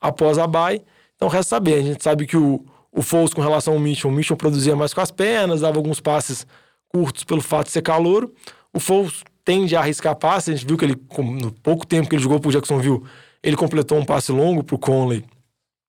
após 0.00 0.38
a 0.38 0.46
bye. 0.46 0.82
Então 1.16 1.28
resta 1.28 1.56
saber. 1.56 1.74
A 1.74 1.82
gente 1.82 2.02
sabe 2.02 2.26
que 2.26 2.36
o, 2.36 2.64
o 2.90 3.02
Foles, 3.02 3.32
com 3.32 3.40
relação 3.40 3.74
ao 3.74 3.78
Mitchell, 3.78 4.10
o 4.10 4.12
Mitchell 4.12 4.36
produzia 4.36 4.76
mais 4.76 4.92
com 4.92 5.00
as 5.00 5.10
pernas, 5.10 5.60
dava 5.60 5.78
alguns 5.78 6.00
passes 6.00 6.46
curtos 6.88 7.24
pelo 7.24 7.40
fato 7.40 7.66
de 7.66 7.72
ser 7.72 7.82
calouro. 7.82 8.34
O 8.72 8.80
Foles 8.80 9.22
tende 9.44 9.74
a 9.74 9.80
arriscar 9.80 10.16
passe. 10.16 10.50
A 10.50 10.54
gente 10.54 10.66
viu 10.66 10.76
que 10.76 10.84
ele, 10.84 10.96
no 11.18 11.50
pouco 11.52 11.86
tempo 11.86 12.08
que 12.08 12.14
ele 12.14 12.22
jogou 12.22 12.40
pro 12.40 12.50
Jacksonville, 12.50 13.02
ele 13.42 13.56
completou 13.56 13.98
um 13.98 14.04
passe 14.04 14.32
longo 14.32 14.62
pro 14.62 14.78
Conley 14.78 15.24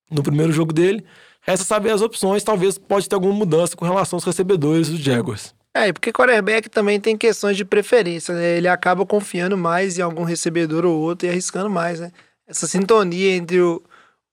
no 0.09 0.23
primeiro 0.23 0.51
jogo 0.51 0.73
dele. 0.73 1.03
Resta 1.45 1.65
saber 1.65 1.91
as 1.91 2.01
opções, 2.01 2.43
talvez 2.43 2.77
pode 2.77 3.07
ter 3.07 3.15
alguma 3.15 3.33
mudança 3.33 3.75
com 3.75 3.85
relação 3.85 4.17
aos 4.17 4.23
recebedores 4.23 4.89
do 4.89 4.97
Jaguars. 4.97 5.53
É, 5.73 5.91
porque 5.91 6.13
quarterback 6.13 6.69
também 6.69 6.99
tem 6.99 7.17
questões 7.17 7.57
de 7.57 7.65
preferência, 7.65 8.33
né? 8.33 8.57
Ele 8.57 8.67
acaba 8.67 9.05
confiando 9.05 9.57
mais 9.57 9.97
em 9.97 10.01
algum 10.01 10.23
recebedor 10.23 10.85
ou 10.85 10.99
outro 10.99 11.27
e 11.27 11.29
arriscando 11.29 11.69
mais, 11.69 11.99
né? 11.99 12.11
Essa 12.47 12.67
sintonia 12.67 13.35
entre 13.35 13.59
o, 13.59 13.81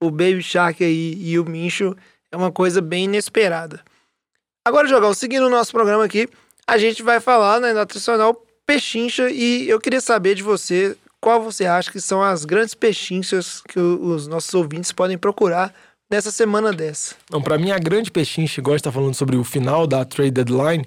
o 0.01 0.11
Baby 0.11 0.43
Shark 0.43 0.85
aí 0.85 1.17
e 1.19 1.39
o 1.39 1.45
Mincho 1.45 1.97
é 2.31 2.37
uma 2.37 2.53
coisa 2.53 2.81
bem 2.81 3.05
inesperada. 3.05 3.81
Agora, 4.67 4.87
Jogão, 4.87 5.15
seguindo 5.15 5.47
o 5.47 5.51
nosso 5.51 5.73
programa 5.73 6.05
aqui, 6.05 6.29
a 6.67 6.79
gente 6.79 7.03
vai 7.03 7.19
falar 7.19 7.59
né, 7.59 7.73
na 7.73 7.87
tradicional 7.87 8.47
pechincha 8.67 9.31
e 9.31 9.69
eu 9.69 9.81
queria 9.81 10.01
saber 10.01 10.35
de 10.35 10.43
você 10.43 10.97
qual 11.21 11.43
você 11.43 11.67
acha 11.67 11.91
que 11.91 12.01
são 12.01 12.23
as 12.23 12.45
grandes 12.45 12.75
pechinchas 12.75 13.63
que 13.63 13.81
os 13.81 14.27
nossos 14.27 14.53
ouvintes 14.55 14.93
podem 14.93 15.19
procurar 15.19 15.75
nessa 16.11 16.31
semana 16.31 16.73
dessa. 16.73 17.15
Não, 17.31 17.41
para 17.41 17.57
mim 17.57 17.71
a 17.71 17.79
grande 17.79 18.11
pechincha, 18.11 18.61
igual 18.61 18.77
está 18.77 18.91
falando 18.91 19.15
sobre 19.15 19.37
o 19.37 19.45
final 19.45 19.87
da 19.87 20.05
trade 20.05 20.33
deadline, 20.33 20.85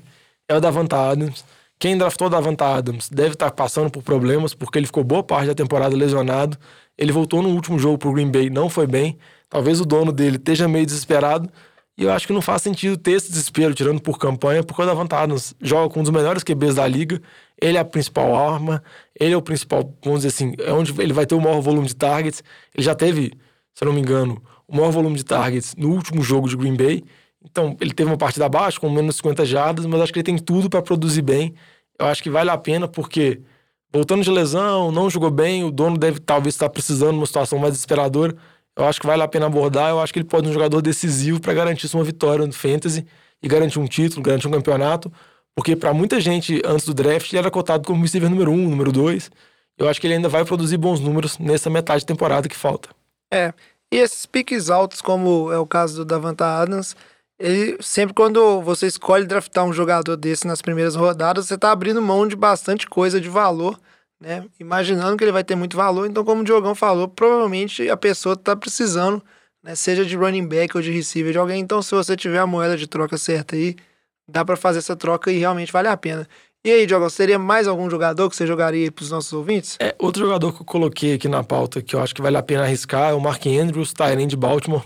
é 0.47 0.55
o 0.55 0.59
da 0.59 0.69
Davanta 0.69 0.97
Adams. 0.97 1.45
Quem 1.79 1.97
draftou 1.97 2.29
Davanta 2.29 2.65
Adams 2.65 3.09
deve 3.09 3.33
estar 3.33 3.49
tá 3.49 3.55
passando 3.55 3.89
por 3.89 4.03
problemas 4.03 4.53
porque 4.53 4.77
ele 4.77 4.85
ficou 4.85 5.03
boa 5.03 5.23
parte 5.23 5.47
da 5.47 5.55
temporada 5.55 5.95
lesionado. 5.95 6.57
Ele 6.97 7.11
voltou 7.11 7.41
no 7.41 7.49
último 7.49 7.79
jogo 7.79 7.97
pro 7.97 8.11
Green 8.13 8.29
Bay, 8.29 8.49
não 8.49 8.69
foi 8.69 8.85
bem. 8.85 9.17
Talvez 9.49 9.79
o 9.79 9.85
dono 9.85 10.11
dele 10.11 10.37
esteja 10.37 10.67
meio 10.67 10.85
desesperado, 10.85 11.49
e 11.95 12.03
eu 12.03 12.11
acho 12.11 12.25
que 12.25 12.33
não 12.33 12.41
faz 12.41 12.61
sentido 12.63 12.97
ter 12.97 13.11
esse 13.11 13.29
desespero, 13.29 13.73
tirando 13.73 14.01
por 14.01 14.17
campanha, 14.17 14.63
porque 14.63 14.81
o 14.81 14.85
Davante 14.85 15.13
Adams 15.13 15.55
joga 15.61 15.93
com 15.93 15.99
um 15.99 16.03
dos 16.03 16.11
melhores 16.11 16.43
QBs 16.43 16.75
da 16.75 16.87
liga. 16.87 17.21
Ele 17.61 17.77
é 17.77 17.79
a 17.79 17.85
principal 17.85 18.35
arma, 18.35 18.83
ele 19.19 19.33
é 19.33 19.37
o 19.37 19.41
principal, 19.41 19.93
vamos 20.03 20.23
dizer 20.23 20.29
assim, 20.29 20.55
é 20.59 20.73
onde 20.73 20.99
ele 20.99 21.13
vai 21.13 21.25
ter 21.25 21.35
o 21.35 21.41
maior 21.41 21.61
volume 21.61 21.87
de 21.87 21.95
targets. 21.95 22.43
Ele 22.73 22.83
já 22.83 22.95
teve, 22.95 23.33
se 23.75 23.83
eu 23.83 23.85
não 23.85 23.93
me 23.93 24.01
engano, 24.01 24.41
o 24.67 24.75
maior 24.75 24.91
volume 24.91 25.15
de 25.15 25.25
targets 25.25 25.75
no 25.75 25.89
último 25.89 26.21
jogo 26.21 26.47
de 26.47 26.55
Green 26.55 26.75
Bay. 26.75 27.03
Então, 27.43 27.75
ele 27.81 27.93
teve 27.93 28.09
uma 28.09 28.17
partida 28.17 28.45
abaixo, 28.45 28.79
com 28.79 28.89
menos 28.89 29.17
50 29.17 29.45
jardas, 29.45 29.85
mas 29.85 30.01
acho 30.01 30.13
que 30.13 30.19
ele 30.19 30.23
tem 30.23 30.37
tudo 30.37 30.69
para 30.69 30.81
produzir 30.81 31.21
bem. 31.21 31.53
Eu 31.99 32.07
acho 32.07 32.23
que 32.23 32.29
vale 32.29 32.49
a 32.49 32.57
pena, 32.57 32.87
porque 32.87 33.41
voltando 33.91 34.23
de 34.23 34.31
lesão, 34.31 34.91
não 34.91 35.09
jogou 35.09 35.29
bem, 35.29 35.63
o 35.63 35.71
dono 35.71 35.97
deve 35.97 36.19
talvez 36.19 36.55
estar 36.55 36.69
precisando 36.69 37.11
de 37.11 37.17
uma 37.17 37.25
situação 37.25 37.59
mais 37.59 37.73
desesperadora 37.73 38.35
eu 38.75 38.85
acho 38.85 38.99
que 38.99 39.07
vale 39.07 39.21
a 39.21 39.27
pena 39.27 39.45
abordar. 39.45 39.89
Eu 39.91 39.99
acho 39.99 40.11
que 40.11 40.19
ele 40.19 40.27
pode 40.27 40.45
ser 40.45 40.51
um 40.51 40.53
jogador 40.53 40.81
decisivo 40.81 41.39
para 41.39 41.53
garantir 41.53 41.93
uma 41.93 42.03
vitória 42.03 42.45
no 42.45 42.53
Fantasy 42.53 43.05
e 43.41 43.47
garantir 43.47 43.79
um 43.79 43.85
título, 43.85 44.21
garantir 44.23 44.47
um 44.47 44.51
campeonato. 44.51 45.11
Porque 45.55 45.75
para 45.75 45.93
muita 45.93 46.19
gente, 46.19 46.61
antes 46.65 46.85
do 46.85 46.93
draft, 46.93 47.31
ele 47.31 47.39
era 47.39 47.51
cotado 47.51 47.85
como 47.85 48.01
receiver 48.01 48.29
número 48.29 48.51
um, 48.51 48.69
número 48.69 48.91
dois. 48.91 49.29
Eu 49.77 49.87
acho 49.87 50.01
que 50.01 50.07
ele 50.07 50.15
ainda 50.15 50.29
vai 50.29 50.43
produzir 50.43 50.77
bons 50.77 50.99
números 50.99 51.37
nessa 51.37 51.69
metade 51.69 51.99
de 51.99 52.05
temporada 52.05 52.49
que 52.49 52.55
falta. 52.55 52.89
É. 53.31 53.53
E 53.93 53.97
esses 53.97 54.25
piques 54.25 54.69
altos, 54.69 55.01
como 55.01 55.51
é 55.51 55.57
o 55.59 55.67
caso 55.67 55.97
do 55.97 56.05
Davanta 56.05 56.45
Adams, 56.45 56.95
ele 57.39 57.77
sempre 57.81 58.13
quando 58.13 58.61
você 58.61 58.87
escolhe 58.87 59.25
draftar 59.25 59.65
um 59.65 59.73
jogador 59.73 60.15
desse 60.17 60.47
nas 60.47 60.61
primeiras 60.61 60.95
rodadas, 60.95 61.47
você 61.47 61.55
está 61.55 61.71
abrindo 61.71 62.01
mão 62.01 62.27
de 62.27 62.35
bastante 62.35 62.87
coisa 62.87 63.21
de 63.21 63.29
valor 63.29 63.79
né? 64.23 64.47
Imaginando 64.57 65.17
que 65.17 65.23
ele 65.25 65.33
vai 65.33 65.43
ter 65.43 65.55
muito 65.55 65.75
valor. 65.75 66.07
Então, 66.09 66.23
como 66.23 66.41
o 66.41 66.43
Diogão 66.45 66.73
falou, 66.73 67.09
provavelmente 67.09 67.89
a 67.89 67.97
pessoa 67.97 68.33
está 68.33 68.55
precisando, 68.55 69.21
né? 69.61 69.75
Seja 69.75 70.05
de 70.05 70.15
running 70.15 70.47
back 70.47 70.77
ou 70.77 70.81
de 70.81 70.91
receiver 70.91 71.33
de 71.33 71.37
alguém. 71.37 71.59
Então, 71.59 71.81
se 71.81 71.93
você 71.93 72.15
tiver 72.15 72.39
a 72.39 72.47
moeda 72.47 72.77
de 72.77 72.87
troca 72.87 73.17
certa 73.17 73.55
aí, 73.57 73.75
dá 74.27 74.45
para 74.45 74.55
fazer 74.55 74.79
essa 74.79 74.95
troca 74.95 75.29
e 75.29 75.39
realmente 75.39 75.73
vale 75.73 75.89
a 75.89 75.97
pena. 75.97 76.27
E 76.65 76.71
aí, 76.71 76.85
Diogo, 76.85 77.09
seria 77.09 77.37
mais 77.37 77.67
algum 77.67 77.89
jogador 77.89 78.29
que 78.29 78.35
você 78.37 78.47
jogaria 78.47 78.89
para 78.89 79.03
os 79.03 79.11
nossos 79.11 79.33
ouvintes? 79.33 79.75
É, 79.81 79.93
outro 79.99 80.23
jogador 80.23 80.53
que 80.53 80.61
eu 80.61 80.65
coloquei 80.65 81.13
aqui 81.13 81.27
na 81.27 81.43
pauta 81.43 81.81
que 81.81 81.93
eu 81.93 81.99
acho 81.99 82.15
que 82.15 82.21
vale 82.21 82.37
a 82.37 82.41
pena 82.41 82.63
arriscar 82.63 83.11
é 83.11 83.13
o 83.13 83.19
Mark 83.19 83.45
Andrews, 83.45 83.91
Tyrant 83.91 84.29
de 84.29 84.37
Baltimore. 84.37 84.83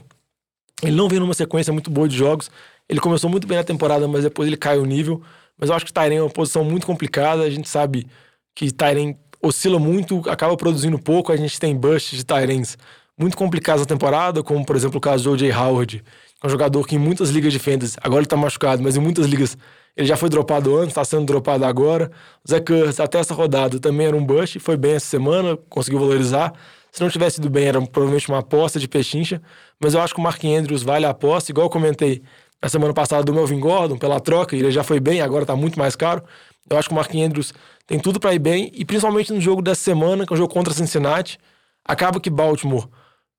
Ele 0.82 0.96
não 0.96 1.08
vem 1.08 1.20
numa 1.20 1.36
sequência 1.36 1.72
muito 1.72 1.92
boa 1.92 2.08
de 2.08 2.18
jogos. 2.18 2.50
Ele 2.90 3.00
começou 3.00 3.30
muito 3.30 3.46
bem 3.46 3.60
na 3.60 3.64
temporada, 3.64 4.08
mas 4.08 4.24
depois 4.24 4.48
ele 4.48 4.58
caiu 4.58 4.82
o 4.82 4.86
nível. 4.88 5.22
Mas 5.56 5.70
eu 5.70 5.76
acho 5.76 5.86
que 5.86 5.94
Tyrant 5.94 6.18
é 6.18 6.22
uma 6.22 6.32
posição 6.32 6.64
muito 6.64 6.88
complicada. 6.88 7.44
A 7.44 7.50
gente 7.50 7.70
sabe 7.70 8.08
que 8.56 8.72
Tyrant 8.72 9.16
oscila 9.40 9.78
muito, 9.78 10.28
acaba 10.28 10.58
produzindo 10.58 10.98
pouco. 10.98 11.32
A 11.32 11.38
gente 11.38 11.60
tem 11.60 11.76
busts 11.76 12.18
de 12.18 12.26
Tyrants 12.26 12.76
muito 13.16 13.38
complicados 13.38 13.84
na 13.84 13.86
temporada, 13.86 14.42
como 14.42 14.66
por 14.66 14.76
exemplo 14.76 14.98
o 14.98 15.02
caso 15.02 15.26
do 15.26 15.32
O.J. 15.32 15.52
Howard, 15.52 16.04
é 16.44 16.48
um 16.48 16.50
jogador 16.50 16.86
que 16.88 16.96
em 16.96 17.00
muitas 17.00 17.30
ligas 17.30 17.52
de 17.52 17.60
fantasy, 17.60 17.98
agora 18.02 18.22
ele 18.22 18.28
tá 18.28 18.38
machucado, 18.38 18.82
mas 18.84 18.96
em 18.96 19.00
muitas 19.00 19.26
ligas 19.26 19.58
ele 19.98 20.06
já 20.08 20.16
foi 20.16 20.30
dropado 20.30 20.78
antes, 20.78 20.90
está 20.90 21.04
sendo 21.04 21.26
dropado 21.26 21.66
agora. 21.66 22.12
O 22.46 22.50
Zé 22.50 22.60
Kurtz, 22.60 23.00
até 23.00 23.18
essa 23.18 23.34
rodada, 23.34 23.80
também 23.80 24.06
era 24.06 24.16
um 24.16 24.24
bust, 24.24 24.60
foi 24.60 24.78
bem 24.78 24.94
essa 24.94 25.08
semana, 25.08 25.58
conseguiu 25.70 26.00
valorizar. 26.00 26.54
Se 26.92 27.02
não 27.02 27.10
tivesse 27.10 27.40
ido 27.40 27.50
bem, 27.50 27.66
era 27.66 27.82
provavelmente 27.82 28.30
uma 28.30 28.40
aposta 28.40 28.80
de 28.80 28.88
pechincha. 28.88 29.42
Mas 29.80 29.96
eu 29.96 30.02
acho 30.02 30.14
que 30.14 30.20
o 30.20 30.24
Mark 30.24 30.44
Andrews 30.46 30.84
vale 30.84 31.08
a 31.08 31.10
aposta, 31.10 31.52
igual 31.52 31.66
eu 31.66 31.70
comentei 31.72 32.22
na 32.62 32.70
semana 32.70 32.94
passada 32.94 33.24
do 33.24 33.34
Melvin 33.34 33.60
Gordon, 33.60 33.98
pela 33.98 34.20
troca, 34.20 34.56
ele 34.56 34.72
já 34.72 34.84
foi 34.84 35.00
bem, 35.00 35.20
agora 35.20 35.44
está 35.44 35.56
muito 35.56 35.80
mais 35.80 35.96
caro. 35.96 36.24
Eu 36.70 36.78
acho 36.78 36.90
que 36.90 36.94
o 36.94 36.96
Mark 36.96 37.14
Andrews 37.16 37.54
tem 37.88 38.00
tudo 38.00 38.20
para 38.20 38.36
ir 38.36 38.40
bem, 38.40 38.72
e 38.76 38.86
principalmente 38.86 39.34
no 39.34 39.42
jogo 39.42 39.64
dessa 39.64 39.82
semana, 39.82 40.28
que 40.28 40.32
é 40.32 40.36
o 40.36 40.36
um 40.36 40.38
jogo 40.38 40.54
contra 40.54 40.74
Cincinnati. 40.74 41.40
Acaba 41.84 42.20
que 42.20 42.30
Baltimore 42.30 42.88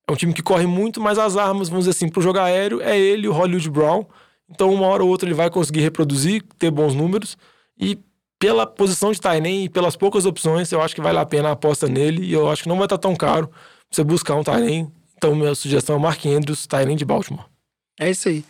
é 0.09 0.11
um 0.11 0.15
time 0.15 0.33
que 0.33 0.41
corre 0.41 0.65
muito, 0.65 0.99
mas 0.99 1.17
as 1.17 1.37
armas, 1.37 1.69
vamos 1.69 1.85
dizer 1.85 1.95
assim, 1.95 2.09
para 2.09 2.19
o 2.19 2.23
jogo 2.23 2.39
aéreo 2.39 2.81
é 2.81 2.97
ele 2.97 3.27
o 3.27 3.31
Hollywood 3.31 3.69
Brown. 3.69 4.05
Então, 4.49 4.73
uma 4.73 4.87
hora 4.87 5.03
ou 5.03 5.09
outra, 5.09 5.27
ele 5.27 5.35
vai 5.35 5.49
conseguir 5.49 5.81
reproduzir, 5.81 6.43
ter 6.57 6.71
bons 6.71 6.95
números. 6.95 7.37
E 7.79 7.99
pela 8.39 8.65
posição 8.65 9.11
de 9.11 9.21
Tainan 9.21 9.63
e 9.63 9.69
pelas 9.69 9.95
poucas 9.95 10.25
opções, 10.25 10.71
eu 10.71 10.81
acho 10.81 10.95
que 10.95 11.01
vale 11.01 11.19
a 11.19 11.25
pena 11.25 11.49
a 11.49 11.51
aposta 11.51 11.87
nele. 11.87 12.25
E 12.25 12.33
eu 12.33 12.49
acho 12.49 12.63
que 12.63 12.69
não 12.69 12.77
vai 12.77 12.85
estar 12.85 12.97
tão 12.97 13.15
caro 13.15 13.49
você 13.89 14.03
buscar 14.03 14.35
um 14.35 14.43
Tainan. 14.43 14.91
Então, 15.17 15.35
minha 15.35 15.53
sugestão 15.53 15.97
é 15.97 15.99
Mark 15.99 16.25
Andrews, 16.25 16.65
Tainan 16.65 16.95
de 16.95 17.05
Baltimore. 17.05 17.45
É 17.99 18.09
isso 18.09 18.29
aí. 18.29 18.43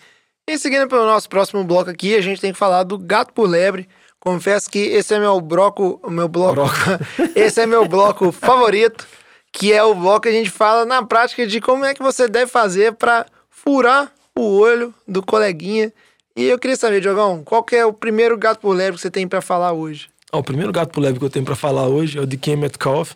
E 0.48 0.58
seguindo 0.58 0.88
para 0.88 1.01
o 1.01 1.06
nosso 1.06 1.27
próximo 1.29 1.63
bloco 1.63 1.89
aqui, 1.89 2.15
a 2.15 2.22
gente 2.22 2.41
tem 2.41 2.51
que 2.51 2.58
falar 2.58 2.84
do 2.84 2.98
gato 2.98 3.34
por 3.34 3.48
lebre. 3.48 3.88
Confesso 4.20 4.70
que 4.70 4.79
esse 4.79 5.13
é 5.13 5.20
meu 5.20 5.39
bloco, 5.39 6.01
meu 6.10 6.27
bloco, 6.27 6.56
bloco. 6.56 6.75
esse 7.36 7.62
é 7.62 7.65
meu 7.65 7.88
bloco 7.88 8.32
favorito, 8.32 9.08
que 9.51 9.72
é 9.72 9.84
o 9.84 9.96
bloco 9.96 10.22
que 10.22 10.29
a 10.29 10.32
gente 10.32 10.50
fala 10.50 10.86
na 10.86 11.03
prática 11.06 11.48
de 11.48 11.62
como 11.62 11.86
é 11.86 11.94
que 11.94 12.01
você 12.03 12.27
deve 12.27 12.51
fazer 12.51 12.94
para 12.94 13.25
furar 13.50 14.12
o 14.38 14.59
olho 14.59 14.93
do 15.07 15.21
coleguinha. 15.24 15.91
E 16.36 16.45
eu 16.45 16.57
queria 16.57 16.77
saber, 16.77 17.01
Diogão, 17.01 17.43
qual 17.43 17.63
que 17.63 17.75
é 17.75 17.86
o 17.86 17.93
primeiro 17.93 18.38
gato 18.38 18.59
por 18.59 18.75
lebre 18.75 18.95
que 18.95 19.01
você 19.01 19.12
tem 19.12 19.27
para 19.27 19.41
falar 19.41 19.74
hoje? 19.74 20.09
o 20.31 20.43
primeiro 20.43 20.71
gato 20.71 20.91
por 20.91 21.01
lebre 21.01 21.19
que 21.19 21.25
eu 21.25 21.29
tenho 21.29 21.43
para 21.43 21.55
falar 21.55 21.88
hoje 21.88 22.17
é 22.17 22.21
o 22.21 22.25
de 22.25 22.38
Ken 22.38 22.55
Metcalf. 22.55 23.13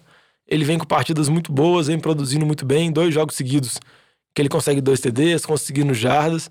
Ele 0.48 0.66
vem 0.66 0.78
com 0.78 0.86
partidas 0.86 1.30
muito 1.30 1.52
boas, 1.52 1.88
vem 1.88 2.00
produzindo 2.00 2.46
muito 2.46 2.66
bem, 2.66 2.92
dois 2.92 3.14
jogos 3.14 3.36
seguidos 3.36 3.80
que 4.34 4.42
ele 4.42 4.50
consegue 4.50 4.82
dois 4.82 5.00
TDs, 5.00 5.46
conseguindo 5.46 5.94
jardas. 5.94 6.50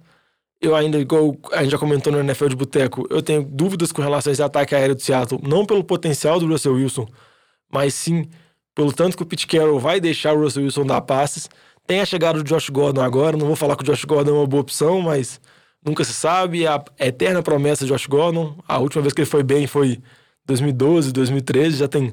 Eu 0.61 0.77
ainda, 0.77 0.99
igual 0.99 1.37
a 1.53 1.63
gente 1.63 1.73
já 1.73 1.79
comentou 1.79 2.13
no 2.13 2.21
NFL 2.21 2.47
de 2.47 2.57
Boteco, 2.57 3.07
eu 3.11 3.21
tenho 3.21 3.43
dúvidas 3.43 3.91
com 3.91 4.01
relação 4.01 4.31
a 4.31 4.33
esse 4.33 4.43
ataque 4.43 4.75
aéreo 4.75 4.95
do 4.95 5.03
Seattle, 5.03 5.41
não 5.43 5.67
pelo 5.67 5.83
potencial 5.83 6.39
do 6.39 6.47
Russell 6.47 6.75
Wilson, 6.75 7.09
mas 7.71 7.95
sim 7.95 8.29
pelo 8.75 8.93
tanto 8.93 9.17
que 9.17 9.23
o 9.23 9.27
Pete 9.27 9.47
Carroll 9.47 9.81
vai 9.81 10.01
deixar 10.01 10.33
o 10.33 10.41
Russell 10.41 10.63
Wilson 10.63 10.87
dar 10.87 11.01
passes. 11.01 11.51
Tem 11.87 12.01
a 12.01 12.07
chegada 12.07 12.43
do 12.43 12.45
Josh 12.45 12.71
Gordon 12.71 13.03
agora, 13.03 13.37
não 13.37 13.47
vou 13.47 13.57
falar 13.57 13.77
que 13.77 13.83
o 13.83 13.87
Josh 13.87 14.05
Gordon 14.05 14.31
é 14.31 14.35
uma 14.35 14.47
boa 14.47 14.63
opção, 14.63 15.01
mas 15.01 15.41
nunca 15.85 16.05
se 16.05 16.13
sabe. 16.13 16.67
A 16.67 16.83
eterna 17.01 17.43
promessa 17.43 17.85
de 17.85 17.93
Josh 17.93 18.07
Gordon, 18.07 18.57
a 18.67 18.79
última 18.79 19.03
vez 19.03 19.13
que 19.13 19.21
ele 19.21 19.31
foi 19.31 19.43
bem 19.43 19.67
foi 19.67 19.99
2012, 20.47 21.13
2013, 21.13 21.79
já 21.79 21.89
tem 21.89 22.13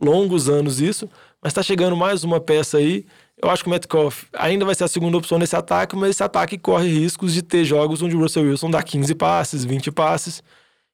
longos 0.00 0.48
anos 0.48 0.80
isso, 0.80 1.08
mas 1.42 1.50
está 1.50 1.62
chegando 1.62 1.96
mais 1.96 2.24
uma 2.24 2.40
peça 2.40 2.78
aí. 2.78 3.06
Eu 3.42 3.50
acho 3.50 3.62
que 3.62 3.68
o 3.68 3.72
Metcalf 3.72 4.24
ainda 4.32 4.64
vai 4.64 4.74
ser 4.74 4.84
a 4.84 4.88
segunda 4.88 5.16
opção 5.16 5.38
nesse 5.38 5.56
ataque, 5.56 5.96
mas 5.96 6.10
esse 6.10 6.22
ataque 6.22 6.56
corre 6.58 6.88
riscos 6.88 7.34
de 7.34 7.42
ter 7.42 7.64
jogos 7.64 8.02
onde 8.02 8.16
o 8.16 8.20
Russell 8.20 8.44
Wilson 8.44 8.70
dá 8.70 8.82
15 8.82 9.14
passes, 9.14 9.64
20 9.64 9.90
passes. 9.92 10.42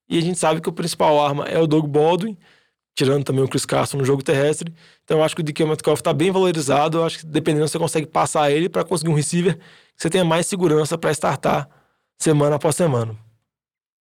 E 0.08 0.18
a 0.18 0.20
gente 0.20 0.38
sabe 0.38 0.60
que 0.60 0.68
o 0.68 0.72
principal 0.72 1.24
arma 1.24 1.44
é 1.44 1.58
o 1.58 1.66
Doug 1.66 1.86
Baldwin, 1.86 2.36
tirando 2.94 3.24
também 3.24 3.42
o 3.42 3.48
Chris 3.48 3.64
Carson 3.64 3.96
no 3.96 4.04
jogo 4.04 4.22
terrestre. 4.22 4.72
Então 5.04 5.18
eu 5.18 5.24
acho 5.24 5.34
que 5.34 5.40
o 5.40 5.44
DK 5.44 5.64
Metcalf 5.64 6.00
está 6.00 6.12
bem 6.12 6.30
valorizado. 6.30 6.98
Eu 6.98 7.04
acho 7.04 7.20
que 7.20 7.26
dependendo 7.26 7.68
você 7.68 7.78
consegue 7.78 8.06
passar 8.06 8.50
ele 8.50 8.68
para 8.68 8.84
conseguir 8.84 9.10
um 9.10 9.14
receiver 9.14 9.56
que 9.56 9.62
você 10.02 10.10
tenha 10.10 10.24
mais 10.24 10.46
segurança 10.46 10.98
para 10.98 11.10
startar 11.10 11.68
semana 12.18 12.56
após 12.56 12.76
semana. 12.76 13.16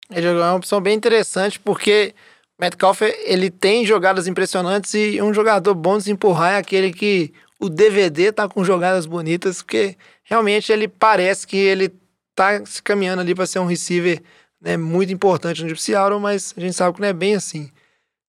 É 0.10 0.32
uma 0.32 0.56
opção 0.56 0.82
bem 0.82 0.96
interessante 0.96 1.60
porque 1.60 2.14
Metcalf 2.60 3.02
ele 3.02 3.50
tem 3.50 3.86
jogadas 3.86 4.28
impressionantes 4.28 4.94
e 4.94 5.22
um 5.22 5.34
jogador 5.34 5.74
bom 5.74 5.98
de 5.98 6.04
se 6.04 6.12
empurrar 6.12 6.54
é 6.54 6.58
aquele 6.58 6.92
que 6.92 7.34
o 7.60 7.70
DVD 7.70 8.32
tá 8.32 8.50
com 8.50 8.64
jogadas 8.64 9.06
bonitas, 9.06 9.62
porque 9.62 9.96
realmente 10.24 10.72
ele 10.72 10.88
parece 10.88 11.46
que 11.46 11.58
ele 11.58 11.94
tá 12.36 12.66
se 12.66 12.82
caminhando 12.82 13.22
ali 13.22 13.36
para 13.36 13.46
ser 13.46 13.60
um 13.60 13.66
receiver 13.66 14.22
né, 14.60 14.76
muito 14.78 15.14
importante 15.14 15.62
no 15.62 15.68
Deep 15.68 15.82
Seattle, 15.82 16.20
mas 16.20 16.54
a 16.58 16.60
gente 16.60 16.74
sabe 16.74 16.96
que 16.96 17.02
não 17.02 17.08
é 17.08 17.14
bem 17.14 17.36
assim. 17.36 17.72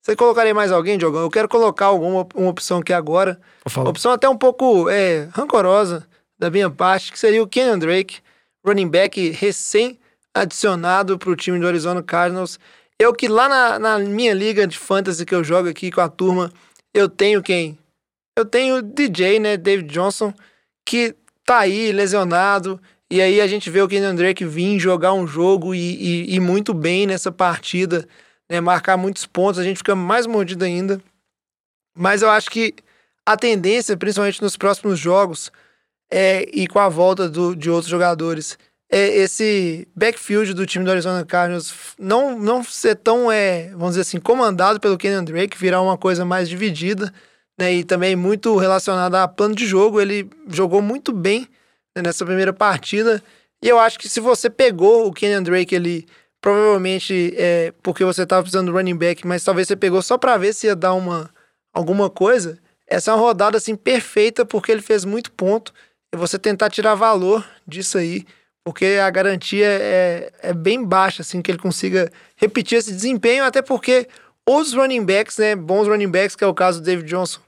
Você 0.02 0.16
colocaria 0.16 0.52
mais 0.52 0.72
alguém, 0.72 0.98
Diogão? 0.98 1.22
Eu 1.22 1.30
quero 1.30 1.48
colocar 1.48 1.86
alguma 1.86 2.26
uma 2.34 2.50
opção 2.50 2.78
aqui 2.78 2.92
agora. 2.92 3.40
Uma 3.76 3.90
opção 3.90 4.10
até 4.10 4.28
um 4.28 4.36
pouco 4.36 4.90
é, 4.90 5.28
rancorosa 5.32 6.04
da 6.36 6.50
minha 6.50 6.68
parte, 6.68 7.12
que 7.12 7.18
seria 7.18 7.40
o 7.40 7.46
Kenyon 7.46 7.78
Drake, 7.78 8.18
running 8.66 8.88
back 8.88 9.30
recém-adicionado 9.30 11.16
para 11.16 11.30
o 11.30 11.36
time 11.36 11.60
do 11.60 11.68
Arizona 11.68 12.02
Cardinals. 12.02 12.58
Eu 12.98 13.14
que 13.14 13.28
lá 13.28 13.48
na, 13.48 13.78
na 13.78 13.98
minha 14.00 14.34
liga 14.34 14.66
de 14.66 14.76
fantasy 14.76 15.24
que 15.24 15.34
eu 15.34 15.44
jogo 15.44 15.68
aqui 15.68 15.92
com 15.92 16.00
a 16.00 16.08
turma, 16.08 16.52
eu 16.92 17.08
tenho 17.08 17.40
quem? 17.40 17.78
Eu 18.36 18.44
tenho 18.44 18.78
o 18.78 18.82
DJ, 18.82 19.38
né, 19.38 19.56
David 19.56 19.92
Johnson, 19.92 20.34
que 20.84 21.14
tá 21.44 21.60
aí 21.60 21.92
lesionado. 21.92 22.80
E 23.08 23.20
aí 23.20 23.40
a 23.40 23.46
gente 23.46 23.70
vê 23.70 23.80
o 23.80 23.86
Kenyon 23.86 24.16
Drake 24.16 24.44
vir 24.44 24.80
jogar 24.80 25.12
um 25.12 25.28
jogo 25.28 25.72
e, 25.76 25.78
e, 25.78 26.34
e 26.34 26.40
muito 26.40 26.74
bem 26.74 27.06
nessa 27.06 27.30
partida, 27.30 28.08
né, 28.52 28.60
marcar 28.60 28.98
muitos 28.98 29.24
pontos. 29.24 29.58
A 29.58 29.64
gente 29.64 29.78
fica 29.78 29.96
mais 29.96 30.26
mordido 30.26 30.62
ainda. 30.62 31.00
Mas 31.96 32.20
eu 32.20 32.28
acho 32.28 32.50
que 32.50 32.74
a 33.24 33.34
tendência, 33.34 33.96
principalmente 33.96 34.42
nos 34.42 34.58
próximos 34.58 34.98
jogos, 34.98 35.50
é, 36.10 36.46
e 36.52 36.66
com 36.66 36.78
a 36.78 36.90
volta 36.90 37.30
do, 37.30 37.56
de 37.56 37.70
outros 37.70 37.90
jogadores, 37.90 38.58
é 38.90 39.16
esse 39.16 39.88
backfield 39.96 40.52
do 40.52 40.66
time 40.66 40.84
do 40.84 40.90
Arizona 40.90 41.24
Cardinals 41.24 41.74
não, 41.98 42.38
não 42.38 42.62
ser 42.62 42.96
tão, 42.96 43.32
é, 43.32 43.68
vamos 43.70 43.90
dizer 43.90 44.02
assim, 44.02 44.20
comandado 44.20 44.78
pelo 44.78 44.98
Kenyon 44.98 45.24
Drake, 45.24 45.56
virar 45.56 45.80
uma 45.80 45.96
coisa 45.96 46.22
mais 46.26 46.46
dividida 46.46 47.10
né, 47.58 47.72
e 47.72 47.84
também 47.84 48.14
muito 48.14 48.54
relacionada 48.58 49.22
a 49.22 49.28
plano 49.28 49.54
de 49.54 49.66
jogo. 49.66 49.98
Ele 49.98 50.28
jogou 50.48 50.82
muito 50.82 51.10
bem 51.10 51.48
né, 51.96 52.02
nessa 52.02 52.26
primeira 52.26 52.52
partida. 52.52 53.22
E 53.62 53.68
eu 53.68 53.78
acho 53.78 53.98
que 53.98 54.10
se 54.10 54.20
você 54.20 54.50
pegou 54.50 55.06
o 55.06 55.12
Kenyon 55.12 55.42
Drake 55.42 55.74
ali, 55.74 56.06
provavelmente 56.42 57.32
é 57.38 57.72
porque 57.82 58.04
você 58.04 58.24
estava 58.24 58.42
precisando 58.42 58.66
do 58.66 58.76
running 58.76 58.96
back, 58.96 59.26
mas 59.26 59.44
talvez 59.44 59.68
você 59.68 59.76
pegou 59.76 60.02
só 60.02 60.18
para 60.18 60.36
ver 60.36 60.52
se 60.52 60.66
ia 60.66 60.76
dar 60.76 60.92
uma, 60.92 61.30
alguma 61.72 62.10
coisa. 62.10 62.58
Essa 62.86 63.12
é 63.12 63.14
uma 63.14 63.20
rodada 63.20 63.56
assim 63.56 63.76
perfeita 63.76 64.44
porque 64.44 64.70
ele 64.70 64.82
fez 64.82 65.04
muito 65.04 65.30
ponto. 65.32 65.72
E 66.12 66.16
você 66.16 66.38
tentar 66.38 66.68
tirar 66.68 66.94
valor 66.94 67.48
disso 67.66 67.96
aí, 67.96 68.26
porque 68.64 68.98
a 69.02 69.08
garantia 69.08 69.66
é, 69.66 70.32
é 70.42 70.52
bem 70.52 70.84
baixa, 70.84 71.22
assim, 71.22 71.40
que 71.40 71.50
ele 71.50 71.58
consiga 71.58 72.12
repetir 72.36 72.76
esse 72.76 72.92
desempenho, 72.92 73.44
até 73.44 73.62
porque 73.62 74.06
os 74.46 74.74
running 74.74 75.04
backs, 75.04 75.38
né, 75.38 75.56
bons 75.56 75.88
running 75.88 76.10
backs, 76.10 76.36
que 76.36 76.44
é 76.44 76.46
o 76.46 76.52
caso 76.52 76.80
do 76.80 76.84
David 76.84 77.08
Johnson, 77.08 77.40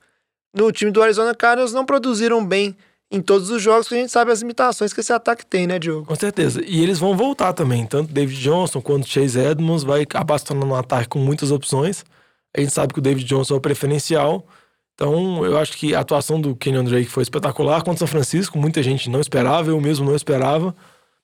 no 0.54 0.72
time 0.72 0.90
do 0.90 1.02
Arizona 1.02 1.34
Cardinals 1.34 1.72
não 1.72 1.84
produziram 1.84 2.44
bem 2.46 2.76
em 3.14 3.21
todos 3.21 3.49
os 3.49 3.62
jogos, 3.62 3.87
porque 3.87 3.94
a 3.94 4.00
gente 4.00 4.11
sabe 4.11 4.33
as 4.33 4.40
limitações 4.40 4.92
que 4.92 5.00
esse 5.00 5.12
ataque 5.12 5.47
tem, 5.47 5.66
né, 5.66 5.78
Diogo? 5.78 6.06
Com 6.06 6.16
certeza. 6.16 6.62
E 6.66 6.83
eles 6.83 6.99
vão 6.99 7.16
voltar 7.16 7.52
também. 7.52 7.87
Tanto 7.87 8.12
David 8.12 8.40
Johnson 8.40 8.80
quanto 8.80 9.09
Chase 9.09 9.38
Edmonds 9.38 9.85
vai 9.85 10.02
acabar 10.02 10.38
se 10.38 10.44
tornando 10.44 10.73
um 10.73 10.76
ataque 10.76 11.09
com 11.09 11.21
muitas 11.21 11.52
opções. 11.52 12.04
A 12.56 12.61
gente 12.61 12.73
sabe 12.73 12.92
que 12.92 12.99
o 12.99 13.02
David 13.02 13.25
Johnson 13.25 13.54
é 13.54 13.56
o 13.56 13.61
preferencial. 13.61 14.44
Então, 14.94 15.44
eu 15.44 15.56
acho 15.59 15.76
que 15.76 15.94
a 15.94 16.00
atuação 16.00 16.40
do 16.40 16.54
Kenyon 16.56 16.85
Drake 16.85 17.09
foi 17.09 17.23
espetacular 17.23 17.83
contra 17.83 17.94
o 17.94 17.99
São 17.99 18.06
Francisco. 18.06 18.59
Muita 18.59 18.83
gente 18.83 19.09
não 19.09 19.21
esperava, 19.21 19.71
eu 19.71 19.80
mesmo 19.80 20.04
não 20.04 20.16
esperava. 20.16 20.75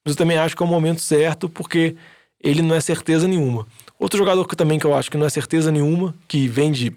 Mas 0.04 0.14
eu 0.14 0.16
também 0.16 0.38
acho 0.38 0.56
que 0.56 0.62
é 0.62 0.66
o 0.66 0.68
momento 0.68 1.00
certo, 1.00 1.48
porque 1.48 1.96
ele 2.42 2.62
não 2.62 2.74
é 2.74 2.80
certeza 2.80 3.28
nenhuma. 3.28 3.66
Outro 3.98 4.18
jogador 4.18 4.46
que 4.46 4.56
também 4.56 4.78
que 4.78 4.86
eu 4.86 4.94
acho 4.94 5.10
que 5.10 5.16
não 5.16 5.26
é 5.26 5.30
certeza 5.30 5.70
nenhuma, 5.70 6.14
que 6.26 6.48
vem 6.48 6.72
de 6.72 6.92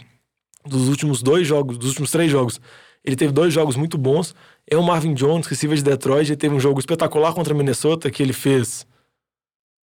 dos 0.65 0.87
últimos 0.87 1.21
dois 1.21 1.45
jogos, 1.45 1.77
dos 1.77 1.89
últimos 1.89 2.09
três 2.09 2.31
jogos, 2.31 2.61
ele 3.03 3.15
teve 3.15 3.31
dois 3.31 3.53
jogos 3.53 3.75
muito 3.75 3.97
bons. 3.97 4.33
É 4.69 4.77
o 4.77 4.83
Marvin 4.83 5.13
Jones, 5.13 5.47
receiver 5.47 5.77
de 5.77 5.83
Detroit, 5.83 6.29
ele 6.29 6.37
teve 6.37 6.55
um 6.55 6.59
jogo 6.59 6.79
espetacular 6.79 7.33
contra 7.33 7.53
Minnesota, 7.53 8.09
que 8.09 8.23
ele 8.23 8.33
fez 8.33 8.87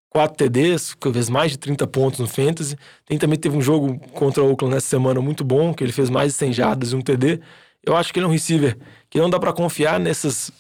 quatro 0.10 0.38
TDs, 0.38 0.94
que 0.96 1.12
fez 1.12 1.30
mais 1.30 1.52
de 1.52 1.58
30 1.58 1.86
pontos 1.88 2.20
no 2.20 2.28
Fantasy. 2.28 2.78
Tem 3.06 3.18
também 3.18 3.38
teve 3.38 3.56
um 3.56 3.62
jogo 3.62 4.00
contra 4.14 4.44
o 4.44 4.50
Oakland 4.50 4.76
nessa 4.76 4.88
semana 4.88 5.22
muito 5.22 5.44
bom, 5.44 5.74
que 5.74 5.84
ele 5.84 5.92
fez 5.92 6.10
mais 6.10 6.32
de 6.32 6.38
100 6.40 6.54
jardas 6.54 6.92
e 6.92 6.96
um 6.96 7.02
TD. 7.02 7.40
Eu 7.86 7.96
acho 7.96 8.12
que 8.12 8.20
ele 8.20 8.26
é 8.26 8.30
um 8.30 8.32
receiver 8.32 8.78
que 9.10 9.20
não 9.20 9.30
dá 9.30 9.40
para 9.40 9.54
confiar 9.54 10.00
nessas, 10.00 10.52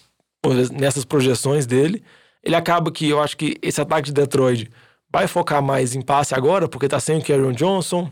nessas 0.71 1.05
projeções 1.05 1.65
dele. 1.65 2.03
Ele 2.43 2.55
acaba 2.55 2.91
que 2.91 3.09
eu 3.09 3.21
acho 3.21 3.35
que 3.35 3.55
esse 3.61 3.81
ataque 3.81 4.07
de 4.07 4.13
Detroit 4.13 4.69
vai 5.11 5.27
focar 5.27 5.61
mais 5.61 5.95
em 5.95 6.01
passe 6.01 6.35
agora, 6.35 6.67
porque 6.67 6.87
tá 6.87 6.99
sem 6.99 7.17
o 7.17 7.21
Kerryon 7.21 7.51
Johnson, 7.51 8.11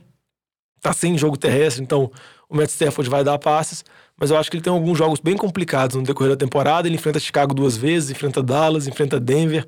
tá 0.82 0.92
sem 0.94 1.18
jogo 1.18 1.38
terrestre, 1.38 1.84
então 1.84 2.12
o 2.50 2.56
Matt 2.56 2.70
Stafford 2.70 3.10
vai 3.10 3.24
dar 3.24 3.38
passes, 3.38 3.84
mas 4.20 4.32
eu 4.32 4.38
acho 4.38 4.50
que 4.50 4.58
ele 4.58 4.64
tem 4.64 4.74
alguns 4.74 4.98
jogos 4.98 5.20
bem 5.20 5.38
complicados 5.38 5.96
no 5.96 6.04
decorrer 6.04 6.32
da 6.32 6.38
temporada. 6.38 6.88
Ele 6.88 6.96
enfrenta 6.96 7.20
Chicago 7.20 7.54
duas 7.54 7.78
vezes, 7.78 8.10
enfrenta 8.10 8.42
Dallas, 8.42 8.88
enfrenta 8.88 9.20
Denver, 9.20 9.68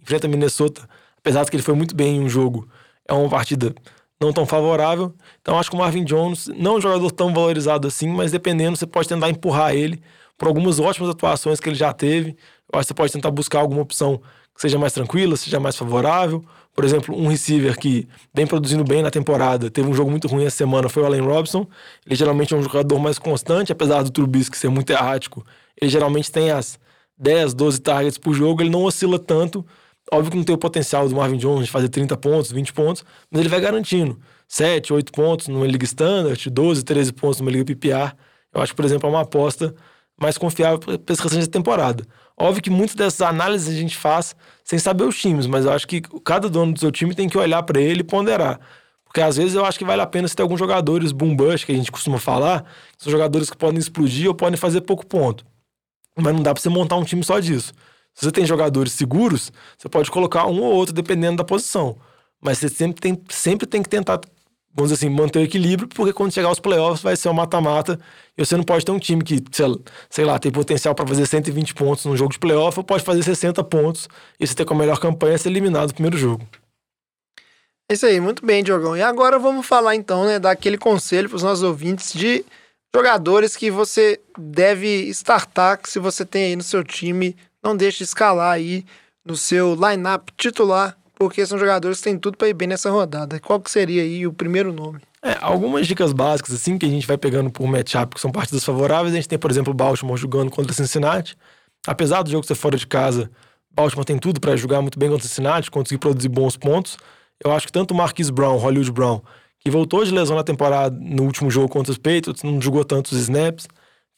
enfrenta 0.00 0.26
Minnesota. 0.26 0.88
Apesar 1.18 1.44
de 1.44 1.50
que 1.50 1.56
ele 1.56 1.62
foi 1.62 1.74
muito 1.74 1.94
bem 1.94 2.16
em 2.16 2.20
um 2.20 2.28
jogo, 2.28 2.66
é 3.06 3.12
uma 3.12 3.28
partida 3.28 3.74
não 4.20 4.32
tão 4.32 4.46
favorável. 4.46 5.14
Então 5.42 5.58
acho 5.58 5.70
que 5.70 5.76
o 5.76 5.78
Marvin 5.78 6.04
Jones 6.04 6.48
não 6.48 6.74
é 6.74 6.78
um 6.78 6.80
jogador 6.80 7.10
tão 7.10 7.32
valorizado 7.32 7.86
assim, 7.86 8.08
mas 8.08 8.32
dependendo, 8.32 8.76
você 8.76 8.86
pode 8.86 9.08
tentar 9.08 9.28
empurrar 9.28 9.74
ele 9.74 10.02
por 10.38 10.48
algumas 10.48 10.80
ótimas 10.80 11.10
atuações 11.10 11.60
que 11.60 11.68
ele 11.68 11.76
já 11.76 11.92
teve. 11.92 12.36
Eu 12.72 12.78
acho 12.78 12.86
que 12.86 12.88
você 12.88 12.94
pode 12.94 13.12
tentar 13.12 13.30
buscar 13.30 13.60
alguma 13.60 13.82
opção 13.82 14.20
que 14.54 14.60
seja 14.60 14.78
mais 14.78 14.92
tranquila, 14.92 15.36
seja 15.36 15.58
mais 15.60 15.76
favorável. 15.76 16.44
Por 16.74 16.84
exemplo, 16.84 17.16
um 17.16 17.28
receiver 17.28 17.76
que 17.78 18.08
vem 18.32 18.46
produzindo 18.46 18.84
bem 18.84 19.02
na 19.02 19.10
temporada, 19.10 19.70
teve 19.70 19.88
um 19.88 19.94
jogo 19.94 20.10
muito 20.10 20.28
ruim 20.28 20.44
essa 20.44 20.56
semana, 20.56 20.88
foi 20.88 21.02
o 21.02 21.06
Allen 21.06 21.20
Robson. 21.20 21.66
Ele 22.06 22.14
geralmente 22.14 22.54
é 22.54 22.56
um 22.56 22.62
jogador 22.62 22.98
mais 22.98 23.18
constante, 23.18 23.72
apesar 23.72 24.02
do 24.02 24.10
Trubisky 24.10 24.56
ser 24.56 24.68
muito 24.68 24.90
errático. 24.90 25.44
Ele 25.80 25.90
geralmente 25.90 26.30
tem 26.30 26.50
as 26.50 26.78
10, 27.18 27.54
12 27.54 27.80
targets 27.80 28.18
por 28.18 28.32
jogo, 28.34 28.62
ele 28.62 28.70
não 28.70 28.84
oscila 28.84 29.18
tanto. 29.18 29.64
Óbvio 30.12 30.30
que 30.30 30.36
não 30.38 30.44
tem 30.44 30.54
o 30.54 30.58
potencial 30.58 31.08
do 31.08 31.14
Marvin 31.14 31.36
Jones 31.36 31.66
de 31.66 31.70
fazer 31.70 31.88
30 31.88 32.16
pontos, 32.16 32.50
20 32.50 32.72
pontos, 32.72 33.04
mas 33.30 33.40
ele 33.40 33.48
vai 33.48 33.60
garantindo 33.60 34.18
7, 34.48 34.92
8 34.92 35.12
pontos 35.12 35.48
numa 35.48 35.66
liga 35.66 35.84
standard, 35.84 36.50
12, 36.50 36.82
13 36.82 37.12
pontos 37.12 37.40
numa 37.40 37.50
liga 37.50 37.64
PPR. 37.64 38.14
Eu 38.52 38.60
acho 38.60 38.74
por 38.74 38.84
exemplo, 38.84 39.08
é 39.08 39.12
uma 39.12 39.20
aposta 39.20 39.74
mais 40.20 40.36
confiável 40.36 40.78
para 40.78 40.94
esse 41.12 41.22
restante 41.22 41.46
da 41.46 41.52
temporada. 41.52 42.04
Óbvio 42.40 42.62
que 42.62 42.70
muitas 42.70 42.96
dessas 42.96 43.20
análises 43.20 43.68
a 43.68 43.78
gente 43.78 43.94
faz 43.98 44.34
sem 44.64 44.78
saber 44.78 45.04
os 45.04 45.20
times, 45.20 45.46
mas 45.46 45.66
eu 45.66 45.72
acho 45.72 45.86
que 45.86 46.00
cada 46.24 46.48
dono 46.48 46.72
do 46.72 46.80
seu 46.80 46.90
time 46.90 47.14
tem 47.14 47.28
que 47.28 47.36
olhar 47.36 47.62
para 47.62 47.78
ele 47.78 48.00
e 48.00 48.04
ponderar. 48.04 48.58
Porque 49.04 49.20
às 49.20 49.36
vezes 49.36 49.54
eu 49.54 49.64
acho 49.64 49.78
que 49.78 49.84
vale 49.84 50.00
a 50.00 50.06
pena 50.06 50.26
se 50.26 50.34
ter 50.34 50.42
alguns 50.42 50.58
jogadores 50.58 51.12
boom 51.12 51.36
bust, 51.36 51.66
que 51.66 51.72
a 51.72 51.74
gente 51.74 51.92
costuma 51.92 52.18
falar, 52.18 52.64
são 52.96 53.10
jogadores 53.10 53.50
que 53.50 53.56
podem 53.58 53.78
explodir 53.78 54.26
ou 54.26 54.34
podem 54.34 54.56
fazer 54.56 54.80
pouco 54.80 55.04
ponto. 55.04 55.44
Mas 56.16 56.32
não 56.32 56.42
dá 56.42 56.54
para 56.54 56.62
você 56.62 56.70
montar 56.70 56.96
um 56.96 57.04
time 57.04 57.22
só 57.22 57.38
disso. 57.38 57.74
Se 58.14 58.24
você 58.24 58.32
tem 58.32 58.46
jogadores 58.46 58.92
seguros, 58.94 59.52
você 59.76 59.88
pode 59.90 60.10
colocar 60.10 60.46
um 60.46 60.62
ou 60.62 60.72
outro 60.72 60.94
dependendo 60.94 61.36
da 61.36 61.44
posição. 61.44 61.98
Mas 62.40 62.56
você 62.56 62.70
sempre 62.70 63.02
tem, 63.02 63.22
sempre 63.28 63.66
tem 63.66 63.82
que 63.82 63.88
tentar 63.88 64.18
vamos 64.74 64.90
dizer 64.90 65.06
assim, 65.06 65.14
manter 65.14 65.40
o 65.40 65.42
equilíbrio, 65.42 65.88
porque 65.88 66.12
quando 66.12 66.32
chegar 66.32 66.48
aos 66.48 66.60
playoffs 66.60 67.02
vai 67.02 67.16
ser 67.16 67.28
um 67.28 67.32
mata-mata 67.32 67.98
e 68.36 68.44
você 68.44 68.56
não 68.56 68.64
pode 68.64 68.84
ter 68.84 68.92
um 68.92 68.98
time 68.98 69.22
que, 69.22 69.42
sei 70.08 70.24
lá, 70.24 70.38
tem 70.38 70.50
potencial 70.52 70.94
para 70.94 71.06
fazer 71.06 71.26
120 71.26 71.74
pontos 71.74 72.04
num 72.04 72.16
jogo 72.16 72.32
de 72.32 72.38
playoff 72.38 72.78
ou 72.78 72.84
pode 72.84 73.02
fazer 73.02 73.22
60 73.22 73.62
pontos 73.64 74.08
e 74.38 74.46
você 74.46 74.54
ter 74.54 74.64
com 74.64 74.74
a 74.74 74.78
melhor 74.78 74.98
campanha 74.98 75.36
ser 75.36 75.48
eliminado 75.48 75.88
no 75.88 75.94
primeiro 75.94 76.16
jogo. 76.16 76.46
É 77.90 77.94
isso 77.94 78.06
aí, 78.06 78.20
muito 78.20 78.46
bem, 78.46 78.62
Diogão. 78.62 78.96
E 78.96 79.02
agora 79.02 79.38
vamos 79.38 79.66
falar 79.66 79.96
então, 79.96 80.24
né, 80.24 80.38
daquele 80.38 80.78
conselho 80.78 81.28
para 81.28 81.36
os 81.36 81.42
nossos 81.42 81.64
ouvintes 81.64 82.12
de 82.12 82.44
jogadores 82.94 83.56
que 83.56 83.70
você 83.70 84.20
deve 84.38 85.08
startar, 85.08 85.78
que 85.78 85.90
se 85.90 85.98
você 85.98 86.24
tem 86.24 86.44
aí 86.44 86.56
no 86.56 86.62
seu 86.62 86.84
time, 86.84 87.36
não 87.62 87.76
deixe 87.76 87.98
de 87.98 88.04
escalar 88.04 88.52
aí 88.52 88.84
no 89.24 89.36
seu 89.36 89.74
lineup 89.74 90.28
titular 90.36 90.96
porque 91.20 91.44
são 91.44 91.58
jogadores 91.58 91.98
que 91.98 92.04
têm 92.04 92.18
tudo 92.18 92.38
para 92.38 92.48
ir 92.48 92.54
bem 92.54 92.66
nessa 92.66 92.90
rodada. 92.90 93.38
Qual 93.40 93.60
que 93.60 93.70
seria 93.70 94.00
aí 94.00 94.26
o 94.26 94.32
primeiro 94.32 94.72
nome? 94.72 95.00
É, 95.22 95.36
algumas 95.42 95.86
dicas 95.86 96.14
básicas, 96.14 96.54
assim, 96.54 96.78
que 96.78 96.86
a 96.86 96.88
gente 96.88 97.06
vai 97.06 97.18
pegando 97.18 97.50
por 97.50 97.66
matchup, 97.66 98.14
que 98.14 98.20
são 98.22 98.32
partidas 98.32 98.64
favoráveis. 98.64 99.12
A 99.12 99.16
gente 99.16 99.28
tem, 99.28 99.38
por 99.38 99.50
exemplo, 99.50 99.70
o 99.70 99.74
Baltimore 99.74 100.16
jogando 100.16 100.50
contra 100.50 100.72
Cincinnati. 100.72 101.36
Apesar 101.86 102.22
do 102.22 102.30
jogo 102.30 102.46
ser 102.46 102.54
fora 102.54 102.74
de 102.78 102.86
casa, 102.86 103.30
Baltimore 103.70 104.06
tem 104.06 104.18
tudo 104.18 104.40
para 104.40 104.56
jogar 104.56 104.80
muito 104.80 104.98
bem 104.98 105.10
contra 105.10 105.28
Cincinnati, 105.28 105.70
conseguir 105.70 105.98
produzir 105.98 106.30
bons 106.30 106.56
pontos. 106.56 106.96
Eu 107.44 107.52
acho 107.52 107.66
que 107.66 107.72
tanto 107.72 107.92
o 107.92 107.94
Marquis 107.94 108.30
Brown, 108.30 108.56
Hollywood 108.56 108.90
Brown, 108.90 109.20
que 109.58 109.70
voltou 109.70 110.02
de 110.02 110.14
lesão 110.14 110.36
na 110.36 110.42
temporada 110.42 110.98
no 110.98 111.24
último 111.24 111.50
jogo 111.50 111.68
contra 111.68 111.92
os 111.92 111.98
Patriots, 111.98 112.42
não 112.42 112.58
jogou 112.62 112.82
tantos 112.82 113.12
snaps, 113.12 113.68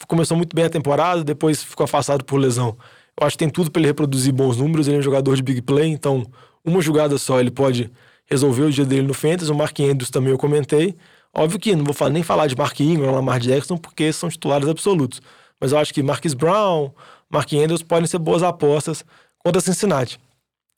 começou 0.07 0.37
muito 0.37 0.55
bem 0.55 0.67
a 0.67 0.71
temporada, 0.71 1.25
depois 1.25 1.65
ficou 1.65 1.83
afastado 1.83 2.25
por 2.25 2.37
lesão. 2.37 2.77
Eu 3.21 3.27
acho 3.27 3.35
que 3.35 3.39
tem 3.39 3.51
tudo 3.51 3.73
para 3.73 3.81
ele 3.81 3.89
reproduzir 3.89 4.33
bons 4.33 4.57
números, 4.57 4.87
ele 4.87 4.99
é 4.99 5.01
um 5.01 5.03
jogador 5.03 5.35
de 5.35 5.43
big 5.43 5.63
play, 5.63 5.89
então 5.89 6.25
uma 6.65 6.81
jogada 6.81 7.19
só 7.19 7.41
ele 7.41 7.51
pode 7.51 7.91
resolver 8.27 8.63
o 8.63 8.71
dia 8.71 8.85
dele 8.85 9.07
no 9.07 9.15
Fantasy. 9.15 9.51
O 9.51 9.55
Mark 9.55 9.79
Andrews 9.81 10.11
também 10.11 10.31
eu 10.31 10.39
comentei. 10.39 10.97
Óbvio 11.35 11.59
que 11.59 11.75
não 11.75 11.85
vou 11.85 12.11
nem 12.11 12.23
falar 12.23 12.47
de 12.47 12.57
Mark 12.57 12.79
Ingram, 12.81 13.11
Lamar 13.13 13.41
Jackson, 13.41 13.77
porque 13.77 14.13
são 14.13 14.29
titulares 14.29 14.69
absolutos. 14.69 15.21
Mas 15.61 15.73
eu 15.73 15.79
acho 15.79 15.95
que 15.95 16.03
Marcus 16.03 16.35
Brown, 16.35 16.91
Mark 17.31 17.51
Andrews 17.53 17.83
podem 17.83 18.07
ser 18.07 18.19
boas 18.19 18.43
apostas 18.43 19.05
contra 19.39 19.61
Cincinnati. 19.61 20.19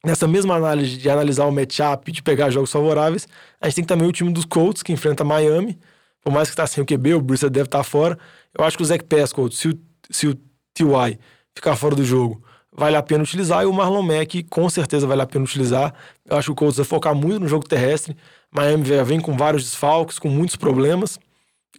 Nessa 0.05 0.29
mesma 0.29 0.55
análise 0.55 0.99
de 0.99 1.09
analisar 1.09 1.47
o 1.47 1.51
matchup, 1.51 2.13
de 2.13 2.23
pegar 2.23 2.51
jogos 2.51 2.71
favoráveis, 2.71 3.27
a 3.61 3.67
gente 3.67 3.77
tem 3.77 3.85
também 3.85 4.07
o 4.07 4.13
time 4.13 4.31
dos 4.33 4.45
Colts, 4.45 4.83
que 4.83 4.93
enfrenta 4.93 5.25
Miami. 5.25 5.79
Por 6.23 6.33
mais 6.33 6.51
que 6.51 6.57
tá 6.57 6.67
sem 6.67 6.83
o 6.83 6.87
QB, 6.87 7.15
o 7.15 7.21
Bruce 7.21 7.49
deve 7.49 7.67
estar 7.67 7.79
tá 7.79 7.85
fora. 7.85 8.19
Eu 8.57 8.65
acho 8.65 8.77
que 8.77 8.83
o 8.83 8.87
Zach 8.87 9.03
Pascal, 9.05 9.51
se 9.51 9.69
o, 9.69 9.79
se 10.11 10.29
o 10.29 10.35
T.Y. 10.75 11.19
ficar 11.55 11.75
fora 11.77 11.97
do 11.97 12.05
jogo, 12.05 12.44
vale 12.77 12.97
a 12.97 13.03
pena 13.03 13.23
utilizar 13.23 13.63
e 13.63 13.67
o 13.67 13.73
Marlon 13.73 14.03
Mack 14.03 14.43
com 14.45 14.69
certeza 14.69 15.07
vale 15.07 15.23
a 15.23 15.27
pena 15.27 15.45
utilizar. 15.45 15.95
Eu 16.25 16.37
acho 16.37 16.47
que 16.49 16.53
o 16.53 16.55
Colts 16.57 16.77
vai 16.77 16.85
focar 16.85 17.15
muito 17.15 17.41
no 17.41 17.49
jogo 17.49 17.67
terrestre. 17.69 18.17
Miami 18.51 18.85
vem 19.05 19.21
com 19.21 19.37
vários 19.37 19.63
desfalques, 19.65 20.19
com 20.19 20.29
muitos 20.29 20.57
problemas 20.57 21.19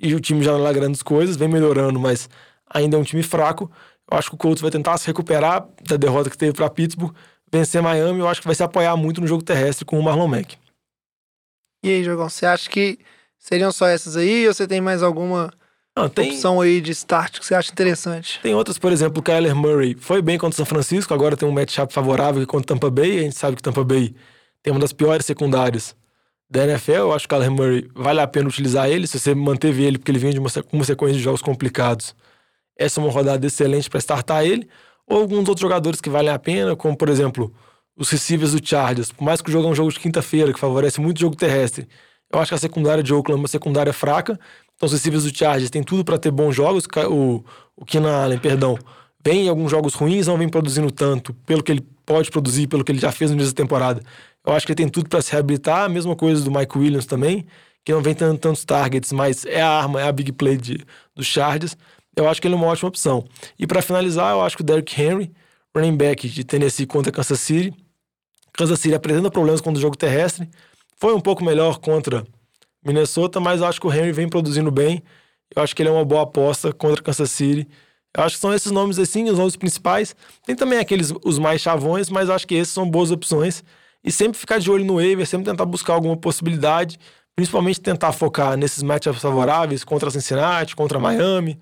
e 0.02 0.14
o 0.14 0.20
time 0.20 0.44
já 0.44 0.52
não 0.54 0.68
é 0.68 0.74
grandes 0.74 1.02
coisas, 1.02 1.36
vem 1.36 1.48
melhorando, 1.48 2.00
mas 2.00 2.30
ainda 2.70 2.98
é 2.98 3.00
um 3.00 3.04
time 3.04 3.24
fraco. 3.24 3.72
Eu 4.10 4.18
acho 4.18 4.30
que 4.30 4.36
o 4.36 4.38
Colts 4.38 4.62
vai 4.62 4.72
tentar 4.72 4.98
se 4.98 5.08
recuperar 5.08 5.68
da 5.88 5.98
derrota 5.98 6.30
que 6.30 6.38
teve 6.38 6.54
para 6.54 6.70
Pittsburgh, 6.70 7.14
vencer 7.52 7.82
Miami. 7.82 8.20
Eu 8.20 8.28
acho 8.28 8.42
que 8.42 8.48
vai 8.48 8.56
se 8.56 8.64
apoiar 8.64 8.96
muito 8.96 9.22
no 9.22 9.28
jogo 9.28 9.44
terrestre 9.44 9.86
com 9.86 10.00
o 10.00 10.04
Marlon 10.04 10.28
Mack. 10.28 10.58
E 11.84 11.90
aí, 11.90 12.04
Jogão, 12.04 12.30
você 12.30 12.46
acha 12.46 12.70
que 12.70 13.00
seriam 13.38 13.72
só 13.72 13.88
essas 13.88 14.18
aí 14.18 14.48
ou 14.48 14.54
você 14.54 14.68
tem 14.68 14.82
mais 14.82 15.02
alguma 15.02 15.52
não, 15.96 16.10
tem... 16.10 16.32
opção 16.32 16.60
aí 16.60 16.82
de 16.82 16.92
start 16.92 17.40
que 17.40 17.46
você 17.46 17.56
acha 17.56 17.72
interessante. 17.72 18.40
Tem 18.42 18.54
outras, 18.54 18.78
por 18.78 18.92
exemplo, 18.92 19.20
o 19.20 19.24
Kyler 19.24 19.56
Murray 19.56 19.96
foi 20.00 20.22
bem 20.22 20.38
contra 20.38 20.54
o 20.54 20.58
São 20.58 20.66
Francisco, 20.66 21.14
agora 21.14 21.38
tem 21.38 21.48
um 21.48 21.52
matchup 21.52 21.94
favorável 21.94 22.46
contra 22.46 22.64
o 22.64 22.78
Tampa 22.78 22.90
Bay. 22.90 23.20
A 23.20 23.22
gente 23.22 23.38
sabe 23.38 23.56
que 23.56 23.64
Tampa 23.64 23.84
Bay 23.84 24.14
tem 24.62 24.72
uma 24.74 24.80
das 24.80 24.92
piores 24.92 25.26
secundárias 25.26 25.96
da 26.50 26.64
NFL. 26.66 26.92
Eu 26.92 27.14
acho 27.14 27.28
que 27.28 27.34
o 27.34 27.38
Kyler 27.38 27.52
Murray 27.52 27.90
vale 27.96 28.20
a 28.20 28.28
pena 28.28 28.48
utilizar 28.48 28.90
ele, 28.90 29.08
se 29.08 29.20
você 29.20 29.34
manteve 29.34 29.84
ele, 29.84 29.98
porque 29.98 30.12
ele 30.12 30.20
vem 30.20 30.32
de 30.32 30.40
uma, 30.40 30.50
uma 30.72 30.84
sequência 30.84 31.18
de 31.18 31.24
jogos 31.24 31.42
complicados. 31.42 32.16
Essa 32.78 33.00
é 33.00 33.04
uma 33.04 33.12
rodada 33.12 33.46
excelente 33.46 33.90
para 33.90 34.00
startar 34.00 34.44
ele. 34.44 34.68
Ou 35.08 35.20
alguns 35.22 35.48
outros 35.48 35.62
jogadores 35.62 36.02
que 36.02 36.10
valem 36.10 36.32
a 36.32 36.40
pena, 36.40 36.76
como 36.76 36.98
por 36.98 37.10
exemplo, 37.10 37.54
os 37.96 38.10
receivers 38.10 38.52
do 38.52 38.68
Chargers. 38.68 39.12
Por 39.12 39.24
mais 39.24 39.42
que 39.42 39.50
o 39.50 39.52
jogo 39.52 39.68
é 39.68 39.72
um 39.72 39.76
jogo 39.76 39.92
de 39.92 40.00
quinta-feira, 40.00 40.52
que 40.52 40.60
favorece 40.60 41.00
muito 41.00 41.18
o 41.18 41.22
jogo 41.22 41.36
terrestre, 41.36 41.88
eu 42.32 42.40
acho 42.40 42.50
que 42.50 42.56
a 42.56 42.58
secundária 42.58 43.04
de 43.04 43.14
Oakland 43.14 43.40
é 43.40 43.42
uma 43.42 43.48
secundária 43.48 43.94
fraca. 43.94 44.40
Então, 44.76 44.88
os 44.88 44.94
receivers 44.94 45.24
do 45.24 45.36
Chargers 45.36 45.70
têm 45.70 45.84
tudo 45.84 46.04
para 46.04 46.18
ter 46.18 46.32
bons 46.32 46.54
jogos. 46.54 46.86
O, 47.10 47.44
o 47.76 47.86
Keenan 47.86 48.24
Allen, 48.24 48.40
perdão, 48.40 48.78
vem 49.24 49.46
em 49.46 49.50
alguns 49.50 49.72
jogos 49.72 49.94
ruins, 49.94 50.28
não 50.28 50.38
vem 50.38 50.50
produzindo 50.50 50.92
tanto, 50.92 51.34
pelo 51.46 51.64
que 51.64 51.72
ele 51.72 51.86
pode 52.06 52.30
produzir, 52.30 52.68
pelo 52.68 52.84
que 52.84 52.92
ele 52.92 53.00
já 53.00 53.12
fez 53.12 53.32
no 53.32 53.38
início 53.38 53.54
da 53.54 53.64
temporada. 53.64 54.02
Eu 54.46 54.54
acho 54.54 54.66
que 54.66 54.72
ele 54.72 54.78
tem 54.78 54.90
tudo 54.90 55.10
para 55.10 55.22
se 55.22 55.32
reabilitar. 55.32 55.84
A 55.84 55.90
mesma 55.90 56.16
coisa 56.16 56.44
do 56.44 56.52
Mike 56.52 56.78
Williams 56.78 57.06
também, 57.06 57.46
que 57.84 57.92
não 57.92 58.02
vem 58.02 58.14
tendo 58.14 58.38
tantos 58.38 58.64
targets, 58.64 59.12
mas 59.12 59.46
é 59.46 59.62
a 59.62 59.70
arma, 59.70 60.02
é 60.02 60.08
a 60.08 60.12
big 60.12 60.32
play 60.34 60.58
de, 60.58 60.86
dos 61.16 61.26
Chargers. 61.26 61.76
Eu 62.16 62.30
acho 62.30 62.42
que 62.42 62.48
ele 62.48 62.56
é 62.56 62.58
uma 62.58 62.68
ótima 62.68 62.90
opção. 62.90 63.26
E 63.58 63.66
para 63.66 63.82
finalizar, 63.82 64.32
eu 64.34 64.42
acho 64.42 64.56
que 64.56 64.62
o 64.62 64.66
Derrick 64.66 65.02
Henry, 65.02 65.32
running 65.76 65.98
back 65.98 66.30
de 66.30 66.44
Tennessee 66.44 66.86
contra 66.86 67.12
Kansas 67.12 67.40
City. 67.40 67.74
Kansas 68.54 68.80
City 68.80 68.96
apresenta 68.96 69.30
problemas 69.30 69.60
contra 69.60 69.78
o 69.80 69.82
jogo 69.82 69.98
terrestre. 69.98 70.50
Foi 70.98 71.14
um 71.14 71.20
pouco 71.20 71.44
melhor 71.44 71.80
contra 71.80 72.26
Minnesota, 72.86 73.40
mas 73.40 73.62
eu 73.62 73.68
acho 73.68 73.82
que 73.82 73.88
o 73.88 73.94
Henry 73.94 74.12
vem 74.12 74.30
produzindo 74.30 74.70
bem. 74.70 75.04
Eu 75.56 75.64
acho 75.64 75.76
que 75.76 75.82
ele 75.82 75.90
é 75.90 75.92
uma 75.92 76.06
boa 76.06 76.24
aposta 76.24 76.72
contra 76.72 77.02
Kansas 77.02 77.32
City. 77.32 77.68
Eu 78.16 78.24
acho 78.24 78.36
que 78.36 78.42
são 78.42 78.54
esses 78.54 78.72
nomes 78.72 79.00
assim, 79.00 79.30
os 79.30 79.38
nomes 79.38 79.56
principais. 79.56 80.16
Tem 80.46 80.56
também 80.56 80.80
aqueles 80.80 81.12
os 81.24 81.40
mais 81.40 81.62
chavões, 81.62 82.10
mas 82.10 82.30
eu 82.30 82.36
acho 82.36 82.48
que 82.48 82.56
esses 82.56 82.74
são 82.74 82.90
boas 82.90 83.12
opções. 83.12 83.64
E 84.04 84.12
sempre 84.12 84.38
ficar 84.38 84.60
de 84.60 84.70
olho 84.70 84.86
no 84.86 84.96
waiver, 84.96 85.26
sempre 85.26 85.46
tentar 85.46 85.66
buscar 85.66 85.94
alguma 85.94 86.16
possibilidade, 86.16 87.00
principalmente 87.36 87.82
tentar 87.82 88.12
focar 88.12 88.56
nesses 88.56 88.84
matchups 88.84 89.22
favoráveis 89.22 89.84
contra 89.84 90.12
Cincinnati, 90.12 90.76
contra 90.76 91.00
Miami, 91.00 91.60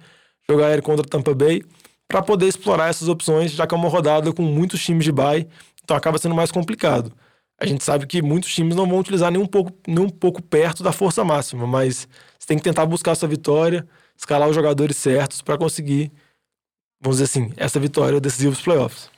jogar 0.47 0.73
ele 0.73 0.81
contra 0.81 1.07
Tampa 1.07 1.33
Bay, 1.33 1.63
para 2.07 2.21
poder 2.21 2.47
explorar 2.47 2.89
essas 2.89 3.07
opções, 3.07 3.51
já 3.51 3.65
que 3.65 3.73
é 3.73 3.77
uma 3.77 3.87
rodada 3.87 4.33
com 4.33 4.43
muitos 4.43 4.83
times 4.83 5.05
de 5.05 5.11
bye, 5.11 5.47
então 5.83 5.95
acaba 5.95 6.17
sendo 6.17 6.35
mais 6.35 6.51
complicado 6.51 7.13
a 7.59 7.65
gente 7.65 7.83
sabe 7.83 8.05
que 8.05 8.21
muitos 8.21 8.53
times 8.53 8.75
não 8.75 8.87
vão 8.87 8.99
utilizar 8.99 9.31
nem 9.31 9.41
um 9.41 9.45
pouco, 9.45 9.71
nem 9.87 9.99
um 9.99 10.09
pouco 10.09 10.41
perto 10.41 10.83
da 10.83 10.91
força 10.91 11.23
máxima, 11.23 11.65
mas 11.65 12.07
você 12.37 12.47
tem 12.47 12.57
que 12.57 12.63
tentar 12.63 12.85
buscar 12.85 13.15
sua 13.15 13.27
vitória, 13.27 13.87
escalar 14.17 14.49
os 14.49 14.55
jogadores 14.55 14.97
certos 14.97 15.41
para 15.41 15.57
conseguir, 15.57 16.11
vamos 17.01 17.17
dizer 17.17 17.25
assim, 17.25 17.53
essa 17.55 17.79
vitória 17.79 18.19
decisiva 18.19 18.51
dos 18.51 18.61
playoffs. 18.61 19.09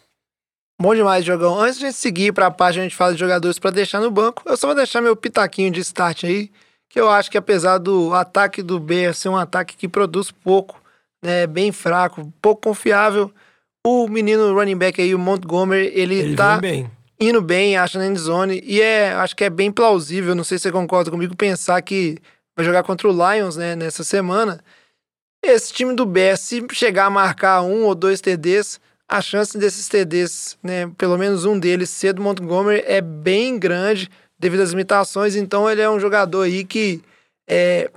Bom 0.79 0.93
demais, 0.93 1.23
Jogão. 1.23 1.57
Antes 1.59 1.79
de 1.79 1.85
a 1.85 1.89
gente 1.89 1.97
seguir 1.97 2.33
para 2.33 2.47
a 2.47 2.51
página, 2.51 2.83
a 2.83 2.87
gente 2.87 2.97
fala 2.97 3.13
de 3.13 3.19
jogadores 3.19 3.57
para 3.57 3.71
deixar 3.71 4.01
no 4.01 4.11
banco. 4.11 4.43
Eu 4.45 4.57
só 4.57 4.67
vou 4.67 4.75
deixar 4.75 5.01
meu 5.01 5.15
pitaquinho 5.15 5.71
de 5.71 5.79
start 5.79 6.25
aí, 6.25 6.51
que 6.89 6.99
eu 6.99 7.09
acho 7.09 7.31
que 7.31 7.37
apesar 7.37 7.77
do 7.77 8.13
ataque 8.13 8.61
do 8.61 8.79
Bears 8.79 9.17
ser 9.17 9.29
um 9.29 9.37
ataque 9.37 9.77
que 9.77 9.87
produz 9.87 10.31
pouco, 10.31 10.81
né, 11.23 11.47
bem 11.47 11.71
fraco, 11.71 12.31
pouco 12.41 12.61
confiável, 12.61 13.33
o 13.85 14.07
menino 14.07 14.53
running 14.53 14.77
back 14.77 15.01
aí, 15.01 15.15
o 15.15 15.19
Montgomery, 15.19 15.91
ele, 15.93 16.15
ele 16.15 16.35
tá 16.35 16.59
indo 17.19 17.41
bem, 17.41 17.77
acha 17.77 17.97
na 17.97 18.07
endzone. 18.07 18.61
E 18.63 18.81
é, 18.81 19.13
acho 19.13 19.35
que 19.35 19.43
é 19.43 19.49
bem 19.49 19.71
plausível, 19.71 20.35
não 20.35 20.43
sei 20.43 20.57
se 20.57 20.63
você 20.63 20.71
concorda 20.71 21.11
comigo, 21.11 21.35
pensar 21.35 21.81
que 21.81 22.17
vai 22.55 22.65
jogar 22.65 22.83
contra 22.83 23.07
o 23.07 23.11
Lions, 23.11 23.55
né, 23.55 23.75
nessa 23.75 24.03
semana. 24.03 24.63
Esse 25.43 25.73
time 25.73 25.93
do 25.93 26.05
Bears, 26.05 26.39
se 26.39 26.65
chegar 26.71 27.05
a 27.05 27.09
marcar 27.09 27.61
um 27.61 27.83
ou 27.83 27.93
dois 27.93 28.21
TDs, 28.21 28.79
a 29.07 29.21
chance 29.21 29.57
desses 29.57 29.87
TDs, 29.87 30.57
né, 30.63 30.91
pelo 30.97 31.17
menos 31.17 31.45
um 31.45 31.59
deles 31.59 31.89
ser 31.89 32.13
do 32.13 32.21
Montgomery 32.21 32.83
é 32.85 33.01
bem 33.01 33.59
grande 33.59 34.09
devido 34.39 34.61
às 34.61 34.71
limitações. 34.71 35.35
Então 35.35 35.69
ele 35.69 35.81
é 35.81 35.89
um 35.89 35.99
jogador 35.99 36.43
aí 36.43 36.63
que 36.63 37.01
é, 37.47 37.91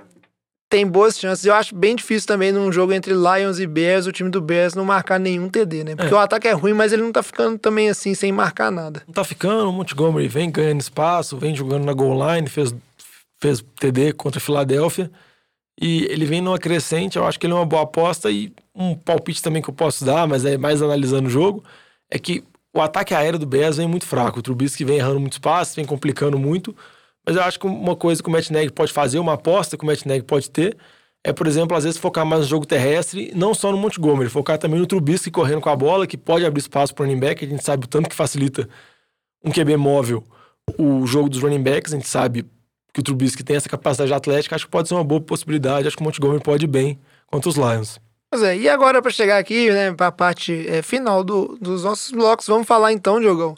tem 0.69 0.85
boas 0.85 1.19
chances. 1.19 1.43
Eu 1.43 1.55
acho 1.55 1.73
bem 1.75 1.95
difícil 1.95 2.27
também 2.27 2.51
num 2.51 2.71
jogo 2.71 2.93
entre 2.93 3.13
Lions 3.13 3.59
e 3.59 3.65
Bears, 3.65 4.05
o 4.05 4.11
time 4.11 4.29
do 4.29 4.39
Bears 4.39 4.75
não 4.75 4.85
marcar 4.85 5.19
nenhum 5.19 5.49
TD, 5.49 5.83
né? 5.83 5.95
Porque 5.95 6.13
é. 6.13 6.15
o 6.15 6.19
ataque 6.19 6.47
é 6.47 6.51
ruim, 6.51 6.73
mas 6.73 6.93
ele 6.93 7.01
não 7.01 7.11
tá 7.11 7.23
ficando 7.23 7.57
também 7.57 7.89
assim, 7.89 8.13
sem 8.13 8.31
marcar 8.31 8.71
nada. 8.71 9.01
Não 9.07 9.13
tá 9.13 9.23
ficando, 9.23 9.67
o 9.67 9.73
Montgomery 9.73 10.27
vem 10.27 10.51
ganhando 10.51 10.79
espaço, 10.79 11.37
vem 11.37 11.55
jogando 11.55 11.85
na 11.85 11.93
goal 11.93 12.35
line, 12.35 12.47
fez, 12.47 12.73
fez 13.41 13.65
TD 13.79 14.13
contra 14.13 14.37
a 14.37 14.41
Filadélfia. 14.41 15.09
E 15.81 16.03
ele 16.09 16.25
vem 16.25 16.41
numa 16.41 16.59
crescente, 16.59 17.17
eu 17.17 17.25
acho 17.25 17.39
que 17.39 17.47
ele 17.47 17.53
é 17.53 17.55
uma 17.55 17.65
boa 17.65 17.83
aposta. 17.83 18.29
E 18.29 18.53
um 18.75 18.93
palpite 18.93 19.41
também 19.41 19.61
que 19.61 19.69
eu 19.69 19.73
posso 19.73 20.05
dar, 20.05 20.27
mas 20.27 20.45
é 20.45 20.57
mais 20.57 20.81
analisando 20.81 21.27
o 21.27 21.31
jogo, 21.31 21.63
é 22.11 22.19
que 22.19 22.43
o 22.73 22.81
ataque 22.81 23.15
aéreo 23.15 23.39
do 23.39 23.45
Bears 23.47 23.77
vem 23.77 23.87
muito 23.87 24.05
fraco. 24.05 24.39
O 24.39 24.41
Trubisky 24.41 24.85
vem 24.85 24.97
errando 24.97 25.19
muito 25.19 25.33
espaço, 25.33 25.75
vem 25.75 25.85
complicando 25.85 26.37
muito. 26.37 26.75
Mas 27.25 27.35
eu 27.35 27.43
acho 27.43 27.59
que 27.59 27.67
uma 27.67 27.95
coisa 27.95 28.21
que 28.23 28.29
o 28.29 28.31
Matt 28.31 28.49
Nagy 28.49 28.71
pode 28.71 28.91
fazer, 28.91 29.19
uma 29.19 29.33
aposta 29.33 29.77
que 29.77 29.83
o 29.83 29.87
Matt 29.87 30.05
Nagy 30.05 30.23
pode 30.23 30.49
ter, 30.49 30.77
é, 31.23 31.33
por 31.33 31.47
exemplo, 31.47 31.75
às 31.75 31.83
vezes 31.83 31.99
focar 31.99 32.25
mais 32.25 32.41
no 32.41 32.47
jogo 32.47 32.65
terrestre, 32.65 33.31
não 33.35 33.53
só 33.53 33.71
no 33.71 33.77
Montgomery, 33.77 34.29
focar 34.29 34.57
também 34.57 34.79
no 34.79 34.87
Trubisky 34.87 35.29
correndo 35.29 35.61
com 35.61 35.69
a 35.69 35.75
bola, 35.75 36.07
que 36.07 36.17
pode 36.17 36.45
abrir 36.45 36.61
espaço 36.61 36.95
para 36.95 37.03
o 37.03 37.05
running 37.07 37.19
back. 37.19 37.43
A 37.43 37.47
gente 37.47 37.63
sabe 37.63 37.85
o 37.85 37.87
tanto 37.87 38.09
que 38.09 38.15
facilita 38.15 38.67
um 39.43 39.51
QB 39.51 39.75
móvel 39.77 40.23
o 40.77 41.05
jogo 41.05 41.29
dos 41.29 41.41
running 41.41 41.61
backs. 41.61 41.93
A 41.93 41.97
gente 41.97 42.07
sabe 42.07 42.45
que 42.93 42.99
o 42.99 43.03
Trubisky 43.03 43.43
tem 43.43 43.55
essa 43.55 43.69
capacidade 43.69 44.13
atlética. 44.13 44.55
Acho 44.55 44.65
que 44.65 44.71
pode 44.71 44.87
ser 44.87 44.93
uma 44.93 45.03
boa 45.03 45.21
possibilidade. 45.21 45.87
Acho 45.87 45.97
que 45.97 46.03
o 46.03 46.05
Montgomery 46.05 46.41
pode 46.41 46.65
ir 46.65 46.67
bem 46.67 46.99
contra 47.27 47.49
os 47.49 47.55
Lions. 47.55 47.99
Pois 48.31 48.43
é, 48.43 48.55
e 48.55 48.69
agora 48.69 49.01
para 49.01 49.11
chegar 49.11 49.39
aqui, 49.39 49.71
né, 49.71 49.91
para 49.91 50.07
a 50.07 50.11
parte 50.11 50.67
é, 50.67 50.83
final 50.83 51.23
do, 51.23 51.57
dos 51.59 51.83
nossos 51.83 52.11
blocos, 52.11 52.45
vamos 52.45 52.67
falar 52.67 52.93
então, 52.93 53.19
Diogão, 53.19 53.55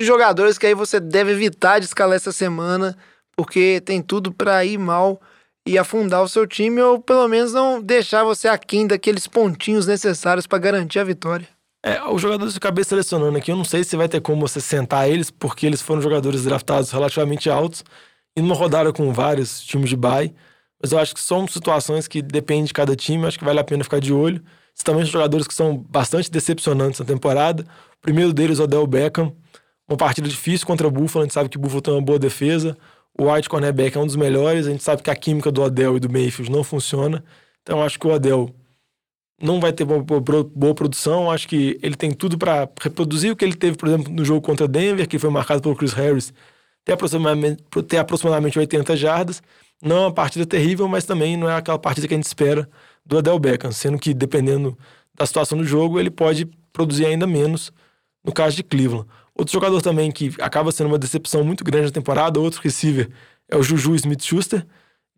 de 0.00 0.06
jogadores 0.06 0.56
que 0.56 0.66
aí 0.66 0.74
você 0.74 0.98
deve 0.98 1.32
evitar 1.32 1.78
de 1.78 1.84
escalar 1.84 2.16
essa 2.16 2.32
semana, 2.32 2.96
porque 3.36 3.82
tem 3.84 4.00
tudo 4.00 4.32
para 4.32 4.64
ir 4.64 4.78
mal 4.78 5.20
e 5.66 5.76
afundar 5.76 6.22
o 6.22 6.28
seu 6.28 6.46
time, 6.46 6.80
ou 6.80 6.98
pelo 6.98 7.28
menos 7.28 7.52
não 7.52 7.82
deixar 7.82 8.24
você 8.24 8.48
aquém 8.48 8.86
daqueles 8.86 9.26
pontinhos 9.26 9.86
necessários 9.86 10.46
para 10.46 10.58
garantir 10.58 10.98
a 10.98 11.04
vitória. 11.04 11.46
É, 11.84 12.02
os 12.04 12.20
jogadores 12.20 12.54
que 12.54 12.56
eu 12.64 12.68
acabei 12.68 12.82
selecionando 12.82 13.36
aqui, 13.36 13.52
eu 13.52 13.56
não 13.56 13.64
sei 13.64 13.84
se 13.84 13.94
vai 13.94 14.08
ter 14.08 14.22
como 14.22 14.40
você 14.40 14.58
sentar 14.58 15.08
eles, 15.08 15.30
porque 15.30 15.66
eles 15.66 15.82
foram 15.82 16.00
jogadores 16.00 16.44
draftados 16.44 16.90
relativamente 16.90 17.50
altos 17.50 17.84
e 18.34 18.40
numa 18.40 18.54
rodada 18.54 18.92
com 18.94 19.12
vários 19.12 19.60
times 19.60 19.90
de 19.90 19.96
bye. 19.96 20.34
Mas 20.82 20.92
eu 20.92 20.98
acho 20.98 21.14
que 21.14 21.20
são 21.20 21.46
situações 21.46 22.08
que 22.08 22.22
dependem 22.22 22.64
de 22.64 22.72
cada 22.72 22.96
time, 22.96 23.26
acho 23.26 23.38
que 23.38 23.44
vale 23.44 23.60
a 23.60 23.64
pena 23.64 23.84
ficar 23.84 24.00
de 24.00 24.14
olho. 24.14 24.42
Também 24.82 25.02
são 25.02 25.12
jogadores 25.12 25.46
que 25.46 25.52
são 25.52 25.76
bastante 25.76 26.30
decepcionantes 26.30 27.00
na 27.00 27.04
temporada. 27.04 27.64
O 27.98 28.00
primeiro 28.00 28.32
deles, 28.32 28.58
o 28.58 28.62
Odell 28.62 28.86
Beckham. 28.86 29.36
Uma 29.90 29.96
partida 29.96 30.28
difícil 30.28 30.64
contra 30.64 30.86
o 30.86 30.90
Buffalo, 30.90 31.24
a 31.24 31.26
gente 31.26 31.34
sabe 31.34 31.48
que 31.48 31.56
o 31.56 31.60
Buffalo 31.60 31.82
tem 31.82 31.92
uma 31.92 32.00
boa 32.00 32.16
defesa. 32.16 32.78
O 33.18 33.28
White 33.28 33.48
cornerback 33.48 33.96
é 33.96 34.00
um 34.00 34.06
dos 34.06 34.14
melhores, 34.14 34.68
a 34.68 34.70
gente 34.70 34.84
sabe 34.84 35.02
que 35.02 35.10
a 35.10 35.16
química 35.16 35.50
do 35.50 35.60
Odell 35.60 35.96
e 35.96 36.00
do 36.00 36.08
Mayfield 36.08 36.48
não 36.48 36.62
funciona. 36.62 37.24
Então 37.60 37.82
acho 37.82 37.98
que 37.98 38.06
o 38.06 38.10
Odell 38.10 38.54
não 39.42 39.60
vai 39.60 39.72
ter 39.72 39.84
boa, 39.84 40.00
boa 40.44 40.74
produção. 40.76 41.28
Acho 41.28 41.48
que 41.48 41.76
ele 41.82 41.96
tem 41.96 42.12
tudo 42.12 42.38
para 42.38 42.68
reproduzir 42.80 43.32
o 43.32 43.36
que 43.36 43.44
ele 43.44 43.56
teve, 43.56 43.76
por 43.76 43.88
exemplo, 43.88 44.12
no 44.12 44.24
jogo 44.24 44.40
contra 44.40 44.68
Denver, 44.68 45.08
que 45.08 45.18
foi 45.18 45.28
marcado 45.28 45.60
pelo 45.60 45.74
Chris 45.74 45.92
Harris, 45.92 46.32
ter 46.84 46.92
aproximadamente, 46.92 47.60
ter 47.88 47.96
aproximadamente 47.96 48.60
80 48.60 48.96
jardas. 48.96 49.42
Não 49.82 49.96
é 49.96 50.00
uma 50.02 50.12
partida 50.12 50.46
terrível, 50.46 50.86
mas 50.86 51.04
também 51.04 51.36
não 51.36 51.50
é 51.50 51.56
aquela 51.56 51.80
partida 51.80 52.06
que 52.06 52.14
a 52.14 52.16
gente 52.16 52.26
espera 52.26 52.68
do 53.04 53.18
Adel 53.18 53.40
Beckham, 53.40 53.72
sendo 53.72 53.98
que 53.98 54.14
dependendo 54.14 54.78
da 55.16 55.26
situação 55.26 55.58
do 55.58 55.64
jogo, 55.64 55.98
ele 55.98 56.10
pode 56.10 56.48
produzir 56.72 57.06
ainda 57.06 57.26
menos 57.26 57.72
no 58.24 58.32
caso 58.32 58.54
de 58.54 58.62
Cleveland. 58.62 59.08
Outro 59.40 59.54
jogador 59.54 59.80
também 59.80 60.12
que 60.12 60.34
acaba 60.38 60.70
sendo 60.70 60.88
uma 60.88 60.98
decepção 60.98 61.42
muito 61.42 61.64
grande 61.64 61.86
na 61.86 61.92
temporada, 61.92 62.38
outro 62.38 62.60
receiver, 62.60 63.08
é 63.48 63.56
o 63.56 63.62
Juju 63.62 63.94
Smith-Schuster, 63.94 64.66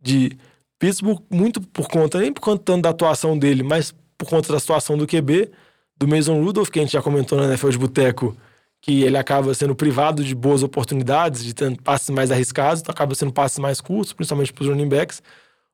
de 0.00 0.38
Pittsburgh, 0.78 1.20
muito 1.28 1.60
por 1.60 1.88
conta, 1.88 2.20
nem 2.20 2.32
por 2.32 2.40
conta 2.40 2.62
tanto 2.64 2.82
da 2.82 2.90
atuação 2.90 3.36
dele, 3.36 3.64
mas 3.64 3.92
por 4.16 4.28
conta 4.28 4.52
da 4.52 4.60
situação 4.60 4.96
do 4.96 5.08
QB, 5.08 5.50
do 5.96 6.06
Mason 6.06 6.40
Rudolph, 6.40 6.70
que 6.70 6.78
a 6.78 6.82
gente 6.82 6.92
já 6.92 7.02
comentou 7.02 7.36
na 7.36 7.46
NFL 7.46 7.70
de 7.70 7.78
Boteco, 7.78 8.36
que 8.80 9.02
ele 9.02 9.18
acaba 9.18 9.52
sendo 9.54 9.74
privado 9.74 10.22
de 10.22 10.36
boas 10.36 10.62
oportunidades, 10.62 11.42
de 11.42 11.52
passes 11.82 12.10
mais 12.10 12.30
arriscados, 12.30 12.80
então 12.80 12.92
acaba 12.92 13.16
sendo 13.16 13.32
passes 13.32 13.58
mais 13.58 13.80
curtos, 13.80 14.12
principalmente 14.12 14.52
para 14.52 14.62
os 14.62 14.68
running 14.68 14.88
backs. 14.88 15.20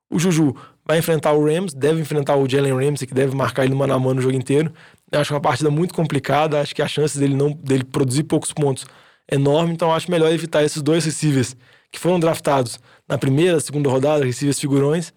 O 0.08 0.18
Juju 0.18 0.56
vai 0.86 0.96
enfrentar 0.96 1.32
o 1.32 1.44
Rams, 1.44 1.74
deve 1.74 2.00
enfrentar 2.00 2.36
o 2.36 2.48
Jalen 2.48 2.72
Ramsey, 2.72 3.06
que 3.06 3.12
deve 3.12 3.36
marcar 3.36 3.64
ele 3.64 3.74
no 3.74 3.78
mano 3.78 3.92
a 3.92 3.98
mano 3.98 4.20
o 4.20 4.22
jogo 4.22 4.34
inteiro. 4.34 4.72
Acho 5.10 5.34
uma 5.34 5.40
partida 5.40 5.70
muito 5.70 5.94
complicada, 5.94 6.60
acho 6.60 6.74
que 6.74 6.82
a 6.82 6.88
chance 6.88 7.18
dele 7.18 7.34
não 7.34 7.52
dele 7.52 7.84
produzir 7.84 8.24
poucos 8.24 8.52
pontos 8.52 8.86
é 9.30 9.34
enorme, 9.34 9.72
então 9.72 9.92
acho 9.92 10.10
melhor 10.10 10.32
evitar 10.32 10.62
esses 10.64 10.82
dois 10.82 11.04
receivers 11.04 11.56
que 11.90 11.98
foram 11.98 12.18
draftados 12.20 12.78
na 13.08 13.16
primeira, 13.16 13.60
segunda 13.60 13.88
rodada, 13.88 14.24
receivers 14.24 14.60
figurões. 14.60 15.12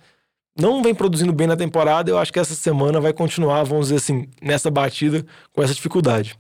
Não 0.58 0.82
vem 0.82 0.94
produzindo 0.94 1.32
bem 1.32 1.48
na 1.48 1.56
temporada, 1.56 2.10
eu 2.10 2.18
acho 2.18 2.32
que 2.32 2.40
essa 2.40 2.54
semana 2.54 3.00
vai 3.00 3.14
continuar, 3.14 3.64
vamos 3.64 3.88
dizer 3.88 3.98
assim, 3.98 4.28
nessa 4.42 4.70
batida 4.70 5.26
com 5.54 5.64
essa 5.64 5.74
dificuldade. 5.74 6.38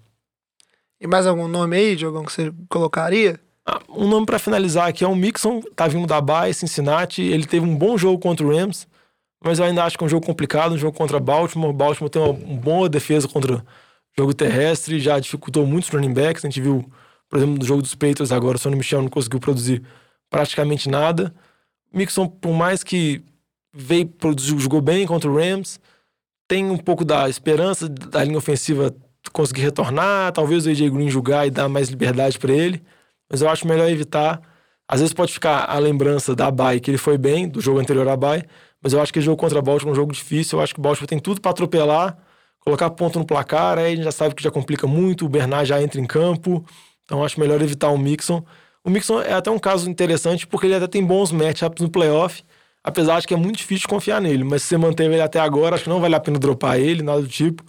E 1.00 1.08
mais 1.08 1.26
algum 1.26 1.48
nome 1.48 1.76
aí, 1.76 1.96
Diogão, 1.96 2.24
que 2.24 2.32
você 2.32 2.54
colocaria? 2.70 3.40
Ah, 3.66 3.82
um 3.90 4.08
nome 4.08 4.26
para 4.26 4.38
finalizar 4.38 4.88
aqui 4.88 5.04
é 5.04 5.08
o 5.08 5.16
Mixon, 5.16 5.62
tá 5.76 5.88
vindo 5.88 6.06
da 6.06 6.20
Bay, 6.20 6.54
Cincinnati. 6.54 7.22
Ele 7.22 7.46
teve 7.46 7.66
um 7.66 7.76
bom 7.76 7.98
jogo 7.98 8.20
contra 8.20 8.46
o 8.46 8.56
Rams, 8.56 8.88
mas 9.44 9.60
eu 9.60 9.66
ainda 9.66 9.84
acho 9.84 9.98
que 9.98 10.04
é 10.04 10.06
um 10.06 10.10
jogo 10.10 10.26
complicado, 10.26 10.74
um 10.74 10.78
jogo 10.78 10.96
contra 10.96 11.20
Baltimore. 11.20 11.74
Baltimore 11.74 12.10
tem 12.10 12.22
uma, 12.22 12.34
boa 12.34 12.88
defesa 12.88 13.28
contra 13.28 13.66
jogo 14.18 14.34
terrestre, 14.34 15.00
já 15.00 15.20
dificultou 15.20 15.66
muitos 15.66 15.90
running 15.90 16.14
backs. 16.14 16.46
A 16.46 16.48
gente 16.48 16.62
viu, 16.62 16.86
por 17.28 17.38
exemplo, 17.38 17.58
no 17.58 17.66
jogo 17.66 17.82
dos 17.82 17.96
Patriots 17.96 18.32
agora, 18.32 18.58
o 18.58 18.60
Sonny 18.60 18.76
Michel 18.76 19.02
não 19.02 19.10
conseguiu 19.10 19.40
produzir 19.40 19.82
praticamente 20.30 20.88
nada. 20.88 21.34
Mixon, 21.92 22.28
por 22.28 22.54
mais 22.54 22.84
que 22.84 23.24
veio, 23.74 24.06
produziu, 24.08 24.60
jogou 24.60 24.80
bem 24.82 25.08
contra 25.08 25.30
o 25.30 25.36
Rams, 25.36 25.80
tem 26.48 26.70
um 26.70 26.78
pouco 26.78 27.04
da 27.04 27.28
esperança 27.28 27.90
da 27.90 28.24
linha 28.24 28.38
ofensiva 28.38 28.94
conseguir 29.32 29.62
retornar, 29.62 30.32
talvez 30.34 30.66
o 30.66 30.70
AJ 30.70 30.90
Green 30.90 31.10
julgar 31.10 31.48
e 31.48 31.52
dar 31.52 31.70
mais 31.70 31.90
liberdade 31.90 32.38
para 32.38 32.52
ele, 32.52 32.82
mas 33.30 33.42
eu 33.42 33.50
acho 33.50 33.68
melhor 33.68 33.90
evitar. 33.90 34.42
Às 34.88 35.00
vezes 35.00 35.14
pode 35.14 35.32
ficar 35.32 35.70
a 35.70 35.80
lembrança 35.80 36.36
da 36.36 36.52
Bay, 36.52 36.80
que 36.80 36.92
ele 36.92 36.98
foi 36.98 37.18
bem, 37.18 37.48
do 37.48 37.62
jogo 37.62 37.80
anterior 37.80 38.08
à 38.08 38.18
Bay, 38.18 38.44
mas 38.82 38.94
eu 38.94 39.02
acho 39.02 39.14
que 39.14 39.20
o 39.20 39.22
jogo 39.22 39.38
contra 39.38 39.60
a 39.60 39.62
Baltimore 39.62 39.92
é 39.92 39.94
um 39.94 39.96
jogo 39.96 40.12
difícil, 40.12 40.58
eu 40.58 40.64
acho 40.64 40.74
que 40.74 40.80
o 40.80 40.84
Baltimore 40.84 41.08
tem 41.08 41.20
tudo 41.20 41.40
para 41.40 41.52
atropelar, 41.52 42.18
colocar 42.60 42.90
ponto 42.92 43.20
no 43.20 43.26
placar, 43.26 43.78
aí 43.78 43.94
a 43.94 43.96
gente 43.96 44.04
já 44.04 44.12
sabe 44.12 44.36
que 44.36 44.44
já 44.44 44.52
complica 44.52 44.88
muito, 44.88 45.26
o 45.26 45.30
Bernard 45.30 45.68
já 45.68 45.82
entra 45.82 46.00
em 46.00 46.06
campo, 46.06 46.66
então 47.04 47.24
acho 47.24 47.40
melhor 47.40 47.62
evitar 47.62 47.90
o 47.90 47.98
Mixon. 47.98 48.44
O 48.84 48.90
Mixon 48.90 49.22
é 49.22 49.34
até 49.34 49.52
um 49.52 49.60
caso 49.60 49.90
interessante 49.90 50.48
porque 50.48 50.66
ele 50.68 50.76
até 50.76 50.88
tem 50.88 51.06
bons 51.06 51.32
matchups 51.32 51.82
no 51.82 51.90
playoff, 51.90 52.44
apesar 52.84 53.20
de 53.20 53.28
que 53.28 53.34
é 53.34 53.38
muito 53.38 53.58
difícil 53.58 53.88
confiar 53.88 54.20
nele, 54.22 54.44
mas 54.44 54.64
se 54.64 54.70
você 54.70 54.78
manteve 54.78 55.14
ele 55.14 55.22
até 55.22 55.40
agora, 55.40 55.76
acho 55.76 55.84
que 55.84 55.90
não 55.90 56.00
vale 56.02 56.16
a 56.16 56.20
pena 56.20 56.40
dropar 56.40 56.80
ele, 56.80 57.04
nada 57.04 57.22
do 57.22 57.28
tipo. 57.28 57.64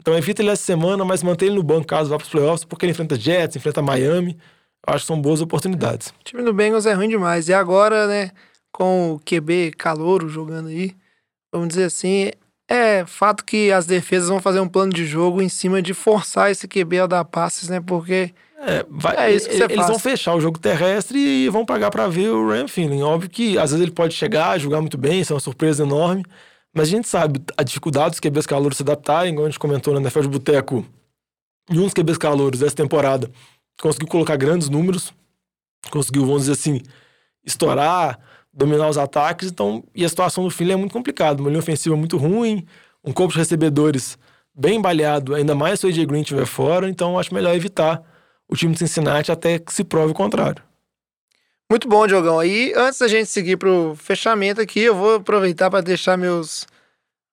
Então 0.00 0.16
evita 0.16 0.42
ele 0.42 0.50
essa 0.50 0.62
semana, 0.62 1.04
mas 1.04 1.22
mantém 1.22 1.48
ele 1.48 1.56
no 1.56 1.62
banco 1.62 1.86
caso 1.86 2.10
vá 2.10 2.16
para 2.16 2.24
os 2.24 2.30
playoffs, 2.30 2.64
porque 2.64 2.84
ele 2.84 2.92
enfrenta 2.92 3.16
Jets, 3.16 3.56
enfrenta 3.56 3.80
Miami. 3.80 4.36
Eu 4.86 4.94
acho 4.94 5.04
que 5.04 5.06
são 5.06 5.20
boas 5.20 5.40
oportunidades. 5.40 6.08
O 6.08 6.24
time 6.24 6.42
do 6.42 6.52
Bengals 6.52 6.84
é 6.84 6.92
ruim 6.92 7.08
demais. 7.08 7.48
E 7.48 7.54
agora, 7.54 8.06
né, 8.06 8.30
com 8.74 9.12
o 9.12 9.20
QB 9.20 9.70
calouro 9.78 10.28
jogando 10.28 10.68
aí, 10.68 10.96
vamos 11.52 11.68
dizer 11.68 11.84
assim, 11.84 12.32
é 12.68 13.06
fato 13.06 13.44
que 13.44 13.70
as 13.70 13.86
defesas 13.86 14.28
vão 14.28 14.40
fazer 14.40 14.58
um 14.58 14.68
plano 14.68 14.92
de 14.92 15.06
jogo 15.06 15.40
em 15.40 15.48
cima 15.48 15.80
de 15.80 15.94
forçar 15.94 16.50
esse 16.50 16.66
QB 16.66 16.98
a 16.98 17.06
dar 17.06 17.24
passes, 17.24 17.68
né? 17.68 17.80
Porque 17.80 18.34
é, 18.58 18.84
vai, 18.90 19.16
é 19.16 19.32
isso 19.32 19.48
que 19.48 19.56
você 19.56 19.62
Eles 19.62 19.76
faz. 19.76 19.88
vão 19.88 19.98
fechar 20.00 20.34
o 20.34 20.40
jogo 20.40 20.58
terrestre 20.58 21.16
e 21.16 21.48
vão 21.50 21.64
pagar 21.64 21.92
para 21.92 22.08
ver 22.08 22.30
o 22.30 22.48
Ram 22.48 22.66
Feeling. 22.66 23.02
Óbvio 23.02 23.30
que 23.30 23.56
às 23.56 23.70
vezes 23.70 23.80
ele 23.80 23.92
pode 23.92 24.12
chegar, 24.14 24.58
jogar 24.58 24.80
muito 24.80 24.98
bem, 24.98 25.20
isso 25.20 25.32
é 25.32 25.34
uma 25.34 25.40
surpresa 25.40 25.84
enorme. 25.84 26.24
Mas 26.74 26.88
a 26.88 26.90
gente 26.90 27.08
sabe 27.08 27.40
a 27.56 27.62
dificuldade 27.62 28.10
dos 28.10 28.20
QBs 28.20 28.44
calouros 28.44 28.76
se 28.78 28.82
adaptarem, 28.82 29.32
como 29.34 29.46
a 29.46 29.50
gente 29.50 29.60
comentou 29.60 29.94
na 29.94 30.00
NFL 30.00 30.22
de 30.22 30.28
Boteco. 30.28 30.84
E 31.70 31.78
um 31.78 31.84
dos 31.84 31.94
QBs 31.94 32.18
calouros 32.18 32.58
dessa 32.58 32.74
temporada 32.74 33.30
conseguiu 33.80 34.08
colocar 34.08 34.34
grandes 34.34 34.68
números, 34.68 35.14
conseguiu, 35.90 36.26
vamos 36.26 36.42
dizer 36.42 36.52
assim, 36.54 36.80
estourar, 37.46 38.18
dominar 38.54 38.88
os 38.88 38.98
ataques. 38.98 39.50
Então, 39.50 39.82
e 39.94 40.04
a 40.04 40.08
situação 40.08 40.44
do 40.44 40.50
Philly 40.50 40.72
é 40.72 40.76
muito 40.76 40.92
complicada. 40.92 41.40
Uma 41.40 41.50
linha 41.50 41.60
ofensiva 41.60 41.96
muito 41.96 42.16
ruim, 42.16 42.66
um 43.02 43.12
corpo 43.12 43.32
de 43.32 43.38
recebedores 43.38 44.18
bem 44.54 44.80
baleado, 44.80 45.34
ainda 45.34 45.54
mais 45.54 45.80
se 45.80 45.86
o 45.86 45.88
AJ 45.88 46.04
Green 46.06 46.20
estiver 46.20 46.46
fora. 46.46 46.88
Então, 46.88 47.18
acho 47.18 47.34
melhor 47.34 47.54
evitar 47.54 48.02
o 48.48 48.56
time 48.56 48.72
de 48.72 48.78
Cincinnati 48.78 49.32
até 49.32 49.58
que 49.58 49.72
se 49.72 49.82
prove 49.82 50.12
o 50.12 50.14
contrário. 50.14 50.62
Muito 51.70 51.88
bom, 51.88 52.06
Diogão. 52.06 52.38
Aí, 52.38 52.72
antes 52.76 53.00
da 53.00 53.08
gente 53.08 53.26
seguir 53.26 53.56
pro 53.56 53.94
fechamento 53.96 54.60
aqui, 54.60 54.80
eu 54.80 54.94
vou 54.94 55.16
aproveitar 55.16 55.70
para 55.70 55.80
deixar 55.80 56.16
meus, 56.16 56.66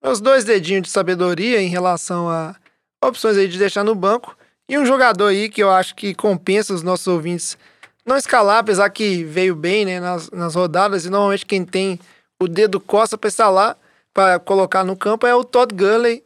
meus 0.04 0.22
dois 0.22 0.44
dedinhos 0.44 0.84
de 0.84 0.90
sabedoria 0.90 1.62
em 1.62 1.68
relação 1.68 2.30
a 2.30 2.56
opções 3.04 3.38
aí 3.38 3.48
de 3.48 3.60
deixar 3.60 3.84
no 3.84 3.94
banco. 3.94 4.36
E 4.70 4.78
um 4.78 4.86
jogador 4.86 5.28
aí 5.28 5.50
que 5.50 5.62
eu 5.62 5.70
acho 5.70 5.94
que 5.96 6.16
compensa 6.16 6.74
os 6.74 6.82
nossos 6.82 7.08
ouvintes 7.08 7.58
não 8.06 8.18
escalar, 8.18 8.60
apesar 8.60 8.90
que 8.90 9.24
veio 9.24 9.56
bem 9.56 9.86
né, 9.86 10.00
nas, 10.00 10.30
nas 10.32 10.56
rodadas, 10.56 11.06
e 11.06 11.10
normalmente 11.10 11.46
quem 11.46 11.64
tem 11.64 12.00
o 12.42 12.48
dedo 12.48 12.80
costa 12.80 13.18
para 13.18 13.28
escalar, 13.28 13.78
para 14.14 14.40
colocar 14.40 14.84
no 14.84 14.96
campo, 14.96 15.28
é 15.28 15.36
o 15.36 15.44
Todd 15.44 15.74
Gurley. 15.74 16.24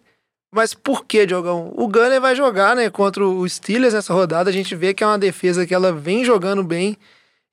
Mas 0.53 0.73
por 0.73 1.05
que, 1.05 1.25
Diogão? 1.25 1.73
O 1.75 1.87
Gurley 1.87 2.19
vai 2.19 2.35
jogar 2.35 2.75
né, 2.75 2.89
contra 2.89 3.25
o 3.27 3.47
Steelers 3.47 3.93
nessa 3.93 4.13
rodada. 4.13 4.49
A 4.49 4.53
gente 4.53 4.73
vê 4.73 4.93
que 4.93 5.03
é 5.03 5.07
uma 5.07 5.17
defesa 5.19 5.65
que 5.65 5.73
ela 5.73 5.91
vem 5.91 6.23
jogando 6.23 6.63
bem. 6.63 6.97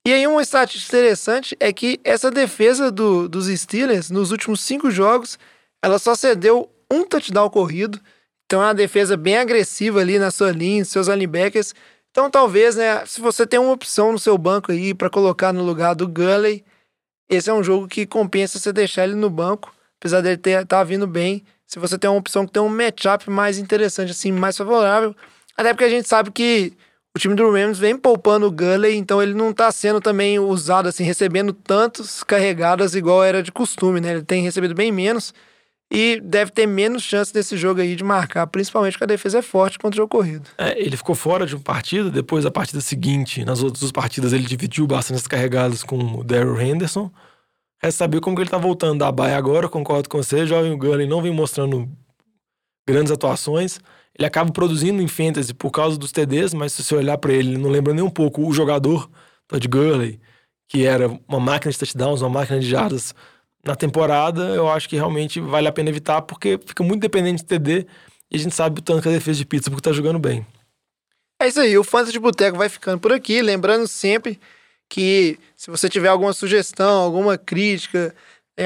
E 0.07 0.13
aí, 0.13 0.25
uma 0.25 0.41
estatística 0.41 0.97
interessante 0.97 1.55
é 1.59 1.73
que 1.73 1.99
essa 2.03 2.31
defesa 2.31 2.89
do, 2.89 3.27
dos 3.27 3.47
Steelers, 3.47 4.09
nos 4.09 4.31
últimos 4.31 4.61
cinco 4.61 4.89
jogos, 4.89 5.37
ela 5.81 5.99
só 5.99 6.15
cedeu 6.15 6.69
um 6.89 7.03
touchdown 7.03 7.49
corrido. 7.49 7.99
Então 8.45 8.61
é 8.61 8.67
uma 8.67 8.73
defesa 8.73 9.17
bem 9.17 9.37
agressiva 9.37 9.99
ali 9.99 10.19
na 10.19 10.31
sua 10.31 10.51
linha, 10.51 10.85
seus 10.85 11.07
linebackers. 11.07 11.73
Então 12.13 12.29
talvez, 12.29 12.75
né, 12.75 13.03
se 13.07 13.19
você 13.19 13.45
tem 13.45 13.59
uma 13.59 13.71
opção 13.71 14.11
no 14.11 14.19
seu 14.19 14.37
banco 14.37 14.71
aí 14.71 14.93
para 14.93 15.09
colocar 15.09 15.51
no 15.51 15.63
lugar 15.63 15.95
do 15.95 16.07
Gully, 16.07 16.63
esse 17.27 17.49
é 17.49 17.53
um 17.53 17.63
jogo 17.63 17.87
que 17.87 18.05
compensa 18.05 18.59
você 18.59 18.71
deixar 18.71 19.05
ele 19.05 19.15
no 19.15 19.31
banco, 19.31 19.73
apesar 19.99 20.21
dele 20.21 20.35
estar 20.35 20.63
tá 20.63 20.83
vindo 20.83 21.07
bem. 21.07 21.43
Se 21.65 21.79
você 21.79 21.97
tem 21.97 22.07
uma 22.07 22.19
opção 22.19 22.45
que 22.45 22.51
tem 22.51 22.61
um 22.61 22.69
matchup 22.69 23.27
mais 23.31 23.57
interessante, 23.57 24.11
assim, 24.11 24.31
mais 24.31 24.55
favorável. 24.55 25.15
Até 25.57 25.73
porque 25.73 25.85
a 25.85 25.89
gente 25.89 26.07
sabe 26.07 26.29
que 26.29 26.73
o 27.15 27.19
time 27.19 27.33
do 27.33 27.51
Rams 27.51 27.79
vem 27.79 27.97
poupando 27.97 28.45
o 28.45 28.51
Gully, 28.51 28.95
então 28.95 29.19
ele 29.19 29.33
não 29.33 29.49
está 29.49 29.71
sendo 29.71 29.99
também 29.99 30.37
usado, 30.37 30.87
assim, 30.89 31.03
recebendo 31.03 31.51
tantos 31.51 32.23
carregadas 32.23 32.93
igual 32.93 33.23
era 33.23 33.41
de 33.41 33.51
costume, 33.51 33.99
né? 33.99 34.11
Ele 34.11 34.23
tem 34.23 34.43
recebido 34.43 34.75
bem 34.75 34.91
menos 34.91 35.33
e 35.95 36.19
deve 36.19 36.49
ter 36.49 36.65
menos 36.65 37.03
chance 37.03 37.31
desse 37.31 37.55
jogo 37.55 37.79
aí 37.79 37.95
de 37.95 38.03
marcar, 38.03 38.47
principalmente 38.47 38.93
porque 38.93 39.03
a 39.03 39.07
defesa 39.07 39.37
é 39.37 39.41
forte 39.43 39.77
contra 39.77 39.95
o 39.95 40.01
jogo 40.01 40.09
corrido. 40.09 40.49
É, 40.57 40.81
ele 40.81 40.97
ficou 40.97 41.13
fora 41.13 41.45
de 41.45 41.55
um 41.55 41.59
partido, 41.59 42.09
depois 42.09 42.43
da 42.43 42.49
partida 42.49 42.81
seguinte, 42.81 43.45
nas 43.45 43.61
outras 43.61 43.91
partidas 43.91 44.33
ele 44.33 44.43
dividiu 44.43 44.87
bastante 44.87 45.17
as 45.17 45.27
carregadas 45.27 45.83
com 45.83 45.99
o 46.19 46.23
Daryl 46.23 46.59
Henderson. 46.59 47.11
Resta 47.79 48.05
saber 48.05 48.21
como 48.21 48.35
que 48.35 48.41
ele 48.41 48.49
tá 48.49 48.57
voltando 48.57 48.97
da 48.99 49.11
baia 49.11 49.37
agora, 49.37 49.69
concordo 49.69 50.09
com 50.09 50.17
você, 50.17 50.47
jovem 50.47 50.75
Gunley 50.75 51.05
não 51.05 51.21
vem 51.21 51.31
mostrando 51.31 51.87
grandes 52.89 53.11
atuações. 53.11 53.79
Ele 54.17 54.25
acaba 54.25 54.51
produzindo 54.51 54.99
em 54.99 55.07
fantasy 55.07 55.53
por 55.53 55.69
causa 55.69 55.95
dos 55.95 56.11
TDs, 56.11 56.55
mas 56.55 56.73
se 56.73 56.83
você 56.83 56.95
olhar 56.95 57.19
para 57.19 57.33
ele, 57.33 57.55
não 57.55 57.69
lembra 57.69 57.93
nem 57.93 58.03
um 58.03 58.09
pouco 58.09 58.47
o 58.47 58.51
jogador, 58.51 59.07
Todd 59.47 59.67
Gurley, 59.67 60.19
que 60.67 60.85
era 60.85 61.07
uma 61.27 61.39
máquina 61.39 61.71
de 61.71 61.77
touchdowns, 61.77 62.21
uma 62.21 62.29
máquina 62.29 62.59
de 62.59 62.67
jardas 62.67 63.13
na 63.65 63.75
temporada, 63.75 64.43
eu 64.49 64.69
acho 64.69 64.89
que 64.89 64.95
realmente 64.95 65.39
vale 65.39 65.67
a 65.67 65.71
pena 65.71 65.89
evitar, 65.89 66.21
porque 66.21 66.59
fica 66.65 66.83
muito 66.83 67.01
dependente 67.01 67.43
de 67.43 67.45
TD 67.45 67.87
e 68.29 68.35
a 68.35 68.39
gente 68.39 68.53
sabe 68.53 68.79
o 68.79 68.83
tanto 68.83 69.01
que 69.01 69.07
a 69.07 69.11
defesa 69.11 69.37
de 69.37 69.45
Pittsburgh 69.45 69.81
tá 69.81 69.91
jogando 69.91 70.19
bem. 70.19 70.45
É 71.41 71.47
isso 71.47 71.59
aí, 71.59 71.77
o 71.77 71.83
Fantasy 71.83 72.13
de 72.13 72.19
Boteco 72.19 72.57
vai 72.57 72.69
ficando 72.69 72.99
por 72.99 73.11
aqui. 73.11 73.41
Lembrando 73.41 73.87
sempre 73.87 74.39
que 74.89 75.39
se 75.55 75.69
você 75.71 75.89
tiver 75.89 76.09
alguma 76.09 76.33
sugestão, 76.33 77.01
alguma 77.01 77.37
crítica, 77.37 78.13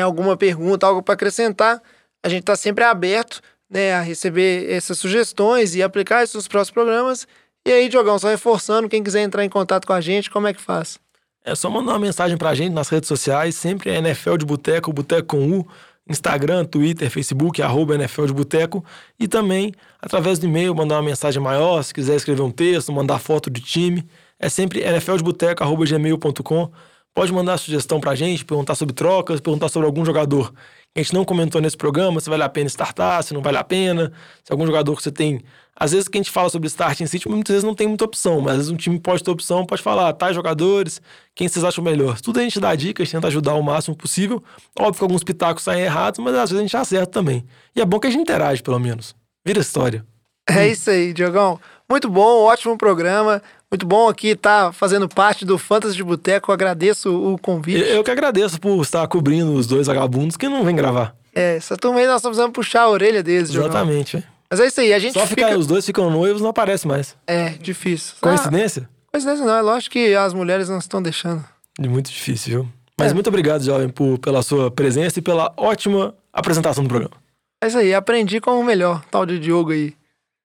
alguma 0.02 0.36
pergunta, 0.36 0.86
algo 0.86 1.02
para 1.02 1.14
acrescentar, 1.14 1.82
a 2.24 2.30
gente 2.30 2.42
está 2.42 2.56
sempre 2.56 2.84
aberto 2.84 3.42
né, 3.70 3.94
a 3.94 4.02
receber 4.02 4.70
essas 4.72 4.98
sugestões 4.98 5.76
e 5.76 5.84
aplicar 5.84 6.24
isso 6.24 6.38
nos 6.38 6.48
próximos 6.48 6.74
programas. 6.74 7.28
E 7.66 7.72
aí, 7.72 7.90
Diogão, 7.90 8.18
só 8.18 8.30
reforçando, 8.30 8.90
quem 8.90 9.04
quiser 9.04 9.22
entrar 9.22 9.44
em 9.44 9.50
contato 9.50 9.86
com 9.86 9.94
a 9.94 10.02
gente, 10.02 10.30
como 10.30 10.48
é 10.48 10.54
que 10.54 10.62
faz? 10.62 11.00
É 11.48 11.56
só 11.56 11.70
mandar 11.70 11.94
uma 11.94 12.00
mensagem 12.00 12.36
pra 12.38 12.54
gente 12.54 12.74
nas 12.74 12.90
redes 12.90 13.08
sociais, 13.08 13.56
sempre 13.56 13.90
é 13.90 13.96
NFL 14.00 14.36
de 14.36 14.46
Boteco, 14.46 14.92
Boteco 14.92 15.38
com 15.38 15.60
U, 15.60 15.66
Instagram, 16.06 16.66
Twitter, 16.66 17.10
Facebook, 17.10 17.62
arroba 17.62 17.96
NFL 17.96 18.26
de 18.26 18.34
Boteco, 18.34 18.84
e 19.18 19.30
também 19.30 19.72
através 20.02 20.40
do 20.40 20.46
e-mail, 20.46 20.76
mandar 20.76 20.96
uma 20.96 21.04
mensagem 21.04 21.42
maior, 21.42 21.82
se 21.84 21.94
quiser 21.94 22.18
escrever 22.18 22.42
um 22.42 22.52
texto, 22.52 22.92
mandar 22.92 23.18
foto 23.20 23.50
de 23.50 23.62
time, 23.62 24.06
é 24.38 24.50
sempre 24.50 24.82
nfldeboteco.gmail.com. 24.84 26.72
Pode 27.18 27.34
mandar 27.34 27.58
sugestão 27.58 28.00
pra 28.00 28.14
gente, 28.14 28.46
perguntar 28.46 28.76
sobre 28.76 28.94
trocas, 28.94 29.40
perguntar 29.40 29.70
sobre 29.70 29.88
algum 29.88 30.06
jogador 30.06 30.54
que 30.94 31.00
a 31.00 31.02
gente 31.02 31.16
não 31.16 31.26
comentou 31.26 31.60
nesse 31.60 31.76
programa, 31.76 32.22
se 32.22 32.30
vale 32.30 32.44
a 32.44 32.50
pena 32.50 32.68
startar, 32.68 33.24
se 33.24 33.34
não 33.34 33.42
vale 33.42 33.58
a 33.58 33.64
pena, 33.64 34.14
se 34.44 34.52
algum 34.52 34.68
jogador 34.68 34.96
que 34.96 35.02
você 35.02 35.12
tem 35.12 35.42
às 35.76 35.94
vezes 35.94 36.08
que 36.08 36.16
a 36.16 36.22
gente 36.22 36.30
fala 36.30 36.48
sobre 36.48 36.68
start 36.68 37.00
em 37.02 37.08
sítio, 37.08 37.32
muitas 37.32 37.54
vezes 37.54 37.64
não 37.64 37.74
tem 37.74 37.88
muita 37.88 38.06
opção, 38.06 38.40
mas 38.40 38.52
às 38.52 38.58
vezes 38.58 38.72
um 38.72 38.76
time 38.76 39.00
pode 39.00 39.24
ter 39.24 39.32
opção, 39.32 39.66
pode 39.66 39.82
falar, 39.82 40.14
tais 40.14 40.36
jogadores, 40.36 41.02
quem 41.34 41.48
vocês 41.48 41.66
acham 41.66 41.84
melhor. 41.84 42.22
Tudo 42.22 42.40
a 42.40 42.44
gente 42.44 42.60
dá 42.60 42.76
dicas, 42.76 43.10
tenta 43.10 43.26
ajudar 43.26 43.56
o 43.56 43.64
máximo 43.64 43.96
possível. 43.96 44.44
Óbvio 44.78 45.00
que 45.00 45.04
alguns 45.04 45.24
pitacos 45.24 45.64
saem 45.64 45.86
errados, 45.86 46.20
mas 46.20 46.36
às 46.36 46.52
vezes 46.52 46.60
a 46.60 46.62
gente 46.62 46.78
acerta 46.78 47.08
também. 47.08 47.44
E 47.76 47.82
é 47.82 47.86
bom 47.86 48.00
que 48.00 48.06
a 48.06 48.12
gente 48.12 48.22
interage, 48.22 48.62
pelo 48.62 48.80
menos. 48.80 49.16
Vira 49.44 49.60
história. 49.60 50.06
É 50.50 50.68
isso 50.68 50.90
aí, 50.90 51.14
Diogão. 51.14 51.60
Muito 51.90 52.10
bom, 52.10 52.44
ótimo 52.44 52.78
programa. 52.78 53.42
Muito 53.70 53.86
bom 53.86 54.08
aqui 54.08 54.30
estar 54.30 54.68
tá 54.68 54.72
fazendo 54.72 55.10
parte 55.10 55.44
do 55.44 55.58
Fantasy 55.58 55.96
de 55.96 56.04
Boteco. 56.04 56.52
Agradeço 56.52 57.14
o 57.14 57.38
convite. 57.38 57.82
Eu 57.82 58.04
que 58.04 58.12
agradeço 58.12 58.60
por 58.62 58.82
estar 58.82 59.06
cobrindo 59.08 59.54
os 59.54 59.68
dois 59.68 59.88
vagabundos 59.88 60.38
que 60.38 60.48
não 60.48 60.64
vêm 60.64 60.76
gravar. 60.76 61.14
É, 61.36 61.58
essa 61.58 61.76
turma 61.76 62.00
aí 62.00 62.08
nós 62.08 62.18
estamos 62.18 62.38
precisando 62.38 62.54
puxar 62.54 62.84
a 62.84 62.90
orelha 62.90 63.22
deles, 63.22 63.54
Exatamente. 63.54 64.24
Mas 64.50 64.62
é 64.62 64.68
isso 64.68 64.80
aí, 64.80 64.94
a 64.94 65.00
gente 65.00 65.14
Só 65.14 65.28
fica... 65.28 65.46
ficar 65.46 65.58
os 65.58 65.68
dois 65.68 65.86
ficam 65.86 66.10
noivos, 66.10 66.42
não 66.42 66.50
aparece 66.50 66.88
mais. 66.88 67.18
É, 67.28 67.50
difícil. 67.50 68.16
Coincidência? 68.22 68.90
Ah, 68.90 69.12
coincidência 69.12 69.46
não, 69.46 69.54
é 69.54 69.62
lógico 69.62 69.94
que 69.94 70.16
as 70.16 70.34
mulheres 70.34 70.70
não 70.70 70.78
estão 70.78 71.02
deixando. 71.02 71.44
Muito 71.78 72.10
difícil, 72.10 72.52
viu? 72.52 72.70
Mas 72.98 73.12
é. 73.12 73.14
muito 73.14 73.28
obrigado, 73.28 73.62
jovem, 73.62 73.90
por, 73.90 74.18
pela 74.20 74.42
sua 74.42 74.72
presença 74.72 75.20
e 75.20 75.22
pela 75.22 75.54
ótima 75.58 76.16
apresentação 76.32 76.84
do 76.84 76.88
programa. 76.88 77.16
É 77.62 77.68
isso 77.68 77.78
aí, 77.78 77.94
aprendi 77.94 78.40
como 78.40 78.62
o 78.62 78.64
melhor, 78.64 79.04
tal 79.12 79.26
de 79.26 79.38
Diogo 79.38 79.72
aí. 79.72 79.94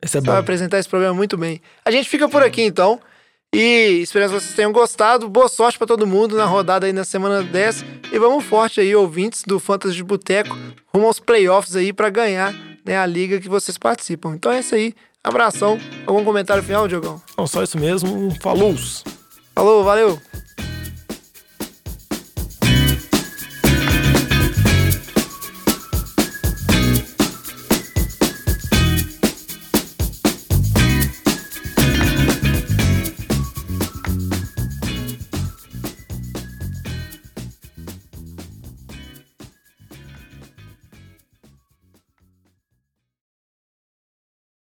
Esse 0.02 0.18
é 0.18 0.20
Você 0.20 0.26
bom. 0.26 0.32
vai 0.32 0.40
apresentar 0.40 0.78
esse 0.78 0.88
programa 0.88 1.14
muito 1.14 1.38
bem. 1.38 1.62
A 1.85 1.90
gente 1.92 2.08
fica 2.08 2.28
por 2.28 2.42
aqui 2.42 2.62
então. 2.62 3.00
E 3.54 4.00
esperamos 4.00 4.32
que 4.32 4.40
vocês 4.40 4.56
tenham 4.56 4.72
gostado. 4.72 5.28
Boa 5.28 5.46
sorte 5.46 5.76
para 5.76 5.86
todo 5.86 6.06
mundo 6.06 6.34
na 6.38 6.46
rodada 6.46 6.86
aí 6.86 6.92
na 6.92 7.04
semana 7.04 7.42
10. 7.42 7.84
E 8.10 8.18
vamos 8.18 8.44
forte 8.44 8.80
aí, 8.80 8.96
ouvintes 8.96 9.42
do 9.46 9.60
Fantasy 9.60 9.96
de 9.96 10.02
Boteco, 10.02 10.56
rumo 10.86 11.06
aos 11.06 11.20
playoffs 11.20 11.76
aí 11.76 11.92
para 11.92 12.08
ganhar 12.08 12.54
né, 12.82 12.96
a 12.96 13.04
liga 13.04 13.38
que 13.38 13.50
vocês 13.50 13.76
participam. 13.76 14.34
Então 14.34 14.50
é 14.50 14.60
isso 14.60 14.74
aí. 14.74 14.94
Abração. 15.22 15.78
Algum 16.06 16.24
comentário 16.24 16.62
final, 16.62 16.88
Diogão? 16.88 17.20
Não, 17.36 17.46
só 17.46 17.62
isso 17.62 17.78
mesmo. 17.78 18.34
Falou! 18.40 18.74
Falou, 19.54 19.84
valeu! 19.84 20.18